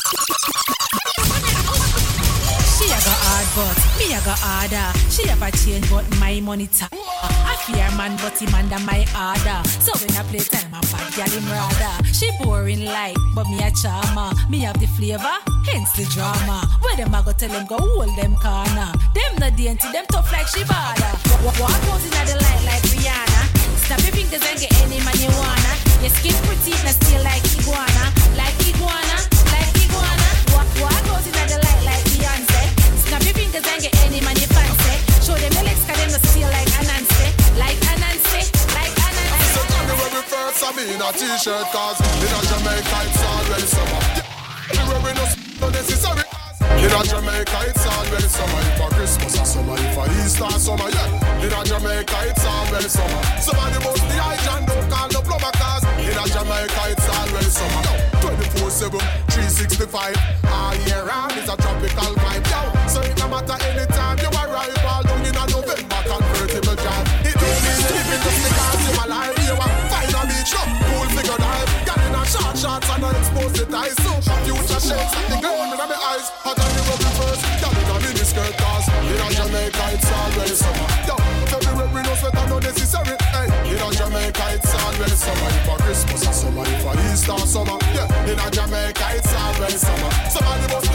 She 2.77 2.85
a 2.85 2.99
go 3.01 3.13
hard 3.25 3.47
but 3.57 3.77
me 3.97 4.13
a 4.13 4.21
go 4.21 4.37
harder. 4.37 4.93
She 5.09 5.25
a 5.25 5.35
change 5.57 5.89
but 5.89 6.05
my 6.21 6.39
money. 6.41 6.69
I 6.69 7.57
fear 7.65 7.89
man 7.97 8.13
but 8.21 8.37
him 8.37 8.53
under 8.53 8.77
my 8.85 9.01
order. 9.17 9.59
So 9.81 9.97
when 9.97 10.13
I 10.13 10.21
play 10.29 10.45
time 10.45 10.69
I 10.69 10.81
bad 10.93 11.09
girl 11.17 11.31
him 11.33 11.49
rather. 11.49 12.05
She 12.13 12.29
boring 12.37 12.85
like 12.85 13.17
but 13.33 13.49
me 13.49 13.57
a 13.65 13.71
charmer. 13.73 14.29
Me 14.49 14.59
have 14.61 14.79
the 14.79 14.85
flavor, 14.93 15.37
hence 15.65 15.91
the 15.97 16.05
drama. 16.13 16.69
Where 16.81 16.95
them 16.95 17.15
I 17.15 17.23
go 17.25 17.31
tell 17.33 17.49
them 17.49 17.65
go 17.65 17.77
hold 17.81 18.13
them 18.15 18.35
corner. 18.37 18.93
Them 19.17 19.33
the 19.41 19.49
dainty, 19.57 19.89
them 19.91 20.05
tough 20.13 20.31
like 20.31 20.47
she 20.47 20.61
bada. 20.61 21.17
Walk 21.41 21.57
out 21.57 22.01
inna 22.05 22.21
the 22.29 22.35
light 22.37 22.61
like 22.69 22.85
Rihanna. 22.93 23.41
Snap 23.89 24.05
your 24.05 24.13
fingers 24.13 24.43
and 24.45 24.59
get 24.59 24.69
any 24.85 25.01
man 25.01 25.17
you 25.17 25.33
wanna. 25.33 25.73
Your 26.05 26.13
skin 26.13 26.37
pretty 26.45 26.77
and 26.85 26.93
still 26.93 27.23
like 27.25 27.41
iguana, 27.57 28.05
like 28.37 28.53
iguana, 28.69 29.06
them 36.19 36.41
no 36.41 36.47
like 36.49 36.71
Anansi, 36.79 37.27
like 37.57 37.79
Anansi, 37.91 38.41
like 38.73 38.93
Anansi. 38.97 39.47
So 39.53 39.61
January 39.67 40.23
first, 40.25 40.63
I 40.63 40.71
mean 40.75 41.01
a 41.01 41.11
t-shirt 41.13 41.67
cause 41.71 41.99
in 41.99 42.33
a 42.33 42.39
Jamaica 42.49 42.97
it's 43.05 43.23
already 43.23 43.67
summer. 43.67 44.01
January 44.73 45.13
no 45.13 45.25
no 45.61 45.69
necessary. 45.69 46.23
In 46.77 46.93
a 46.93 47.01
Jamaica 47.03 47.59
it's 47.69 47.85
already 47.85 48.29
summer. 48.29 48.61
If 48.61 48.79
a 48.79 48.87
Christmas 48.95 49.33
a 49.39 49.45
summer, 49.45 49.77
if 49.77 49.97
a 49.97 50.03
Easter 50.21 50.59
summer, 50.59 50.89
yeah. 50.89 51.43
In 51.43 51.53
a 51.53 51.63
Jamaica 51.63 52.17
it's 52.29 52.45
already 52.45 52.89
summer. 52.89 53.21
Somebody 53.41 53.77
must 53.83 54.03
be 54.03 54.17
hygiene, 54.17 54.65
don't 54.65 54.89
call 54.89 55.07
no 55.09 55.21
plumber 55.21 55.53
cause 55.57 55.83
in 56.01 56.17
a 56.17 56.25
Jamaica 56.27 56.83
it's 56.93 57.07
already 57.09 57.49
summer. 57.49 57.81
Yo, 57.85 57.93
24/7, 58.21 58.99
365, 59.29 60.17
all 60.51 60.75
year 60.85 61.03
round 61.05 61.31
it's 61.33 61.49
a 61.49 61.55
tropical 61.57 62.13
vibe. 62.21 62.45
Yo, 62.51 62.61
so 62.87 63.01
it 63.01 63.17
no 63.17 63.27
matter 63.29 63.57
anytime 63.65 64.17
you 64.19 64.29
arrive, 64.29 64.85
all 64.85 65.06
convertible 66.47 66.75
drive. 66.75 67.07
It 67.25 67.35
don't 67.35 67.59
mean 67.63 67.79
living 67.91 68.21
just 68.23 68.39
because 68.47 68.79
you 68.87 68.93
alive. 69.03 69.35
You 69.43 69.53
a 69.53 69.67
find 69.91 70.15
a 70.15 70.21
beach, 70.27 70.51
no 70.55 70.63
pool 70.87 71.07
figure 71.11 71.37
dive. 71.37 71.69
Got 71.85 71.99
in 72.07 72.15
a 72.15 72.23
short 72.25 72.55
shorts 72.57 72.89
and 72.89 73.03
I 73.03 73.11
expose 73.19 73.53
the 73.53 73.65
ties. 73.67 73.95
So 73.99 74.11
future 74.47 74.81
shakes 74.81 75.13
like 75.15 75.27
the 75.27 75.37
ground 75.43 75.71
in 75.71 75.77
my 75.77 75.87
eyes. 75.91 76.27
Hot 76.47 76.59
on 76.59 76.71
the 76.71 76.81
rubber 76.87 77.13
first, 77.19 77.41
got 77.59 77.75
in 77.75 77.87
a 77.91 77.95
mini 77.99 78.23
skirt 78.23 78.55
cause 78.57 78.87
in 78.87 79.19
a 79.19 79.27
Jamaica 79.35 79.85
it's 79.91 80.09
already 80.11 80.55
summer. 80.55 80.87
Yo, 81.07 81.15
February 81.51 82.03
no 82.03 82.13
sweat 82.15 82.35
no 82.47 82.57
necessary. 82.59 83.15
Hey, 83.35 83.47
in 83.67 83.79
a 83.79 83.87
Jamaica 83.91 84.45
it's 84.55 84.71
already 84.71 85.17
summer. 85.17 85.51
If 85.51 85.67
a 85.67 85.75
Christmas 85.83 86.21
a 86.27 86.33
summer, 86.33 86.63
if 86.63 86.85
a 86.85 86.91
Easter 87.11 87.39
summer, 87.47 87.77
yeah. 87.91 88.29
In 88.31 88.39
a 88.39 88.47
Jamaica 88.51 89.07
it's 89.19 89.33
already 89.35 89.77
summer. 89.77 90.11
Somebody 90.31 90.67
must 90.71 90.86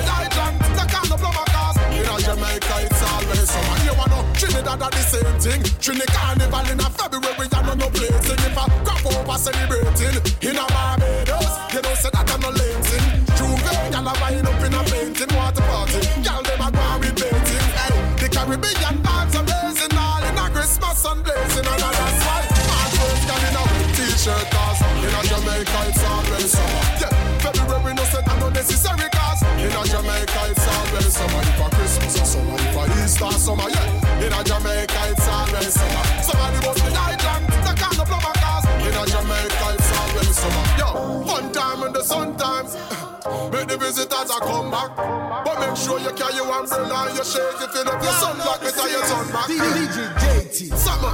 Trinidad 4.82 4.90
the 4.90 4.98
same 4.98 5.38
thing. 5.38 5.62
Trinidad 5.78 6.08
Carnival 6.10 6.66
in 6.72 6.80
a 6.80 6.90
February 6.90 7.46
and 7.54 7.66
no 7.66 7.74
no 7.74 7.88
placing. 7.90 8.42
If 8.42 8.58
a 8.58 8.66
crop 8.82 9.06
over 9.06 9.38
celebrating 9.38 9.94
use 43.92 44.04
it 44.04 44.12
as 44.12 44.30
a. 44.30 44.38
But 44.40 45.60
make 45.60 45.76
sure 45.76 46.00
you 46.00 46.12
carry 46.12 46.34
your 46.34 46.48
umbrella 46.48 47.08
and 47.08 47.16
your 47.16 47.24
shades 47.24 47.60
if 47.60 47.74
you 47.74 47.84
left 47.84 48.02
your 48.02 48.12
sun 48.12 48.36
black 48.36 48.60
with 48.62 48.76
your 48.76 49.04
sun 49.04 49.26
back. 49.32 49.46
DJ 49.46 50.08
JT. 50.22 50.76
Summer, 50.76 51.12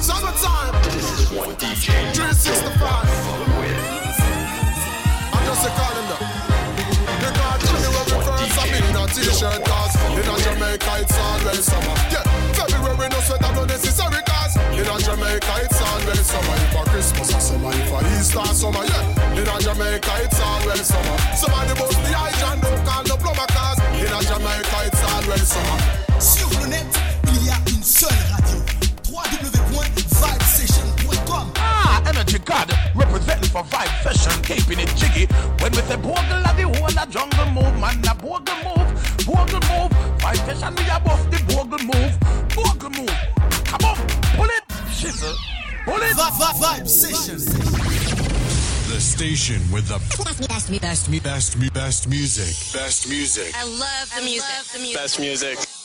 summertime. 0.00 0.74
This 0.90 1.06
is 1.18 1.30
one 1.30 1.54
DJ. 1.56 1.94
365. 2.14 2.90
I'm 5.30 5.44
just 5.46 5.66
a 5.66 5.70
calendar. 5.70 6.18
You 7.22 7.30
can't 7.34 7.60
tell 7.62 7.78
me 7.78 7.90
first 8.18 8.58
I'm 8.58 8.74
in 8.74 8.96
a 8.96 9.04
t-shirt 9.10 9.62
cause 9.64 9.94
In 10.14 10.26
a 10.26 10.34
Jamaica 10.42 10.94
it's 11.02 11.18
always 11.18 11.64
summer. 11.64 11.96
Yeah, 12.10 12.26
February 12.54 13.08
no 13.10 13.18
sweater 13.20 13.52
no 13.54 13.64
necessary 13.64 14.22
cause 14.26 14.56
In 14.74 14.86
a 14.86 14.96
Jamaica 14.98 15.54
it's 15.62 15.80
always 15.82 16.26
summer. 16.26 16.56
If 16.66 16.74
a 16.74 16.82
Christmas 16.90 17.30
summer, 17.46 17.70
if 17.74 17.92
a 17.92 17.98
Easter 18.18 18.46
summer, 18.54 18.84
yeah. 18.84 19.38
In 19.38 19.46
a 19.46 19.56
Jamaica 19.60 20.14
it's 20.24 20.40
always 20.40 20.86
summer. 20.86 21.17
For 33.58 33.76
Vibe 33.76 34.02
Session, 34.02 34.42
keeping 34.42 34.78
it 34.80 34.88
jiggy. 34.96 35.26
When 35.60 35.72
we 35.72 35.82
say 35.82 35.96
bogle 35.96 36.46
of 36.46 36.56
the 36.56 36.62
whole 36.62 36.98
of 36.98 37.10
jungle 37.10 37.46
move, 37.46 37.74
man, 37.80 38.02
a 38.06 38.14
bogle 38.14 38.54
move, 38.66 38.88
bogle 39.26 39.62
move. 39.70 39.90
Vibe 40.22 40.42
Session, 40.46 40.74
we 40.76 40.90
are 40.90 41.00
both 41.00 41.24
the 41.30 41.38
bogle 41.52 41.82
move, 41.90 42.12
bogle 42.54 42.90
move. 42.90 43.18
Come 43.64 43.84
on, 43.84 43.96
pull 44.36 44.46
it, 44.46 44.64
shizzle, 44.90 45.36
pull 45.84 46.02
it. 46.02 46.16
Vibe 46.16 46.88
Session. 46.88 47.38
The 48.88 49.00
station 49.00 49.60
with 49.70 49.88
the 49.88 49.98
best, 50.16 50.40
me 50.40 50.46
best, 50.46 50.70
best, 50.80 51.08
me 51.10 51.18
best, 51.18 51.60
best, 51.60 51.74
best 51.74 52.08
music. 52.08 52.54
Best 52.72 53.08
music. 53.08 53.54
I 53.54 53.64
love 53.64 54.12
the 54.16 54.22
music. 54.22 54.94
Best 54.94 55.20
music. 55.20 55.77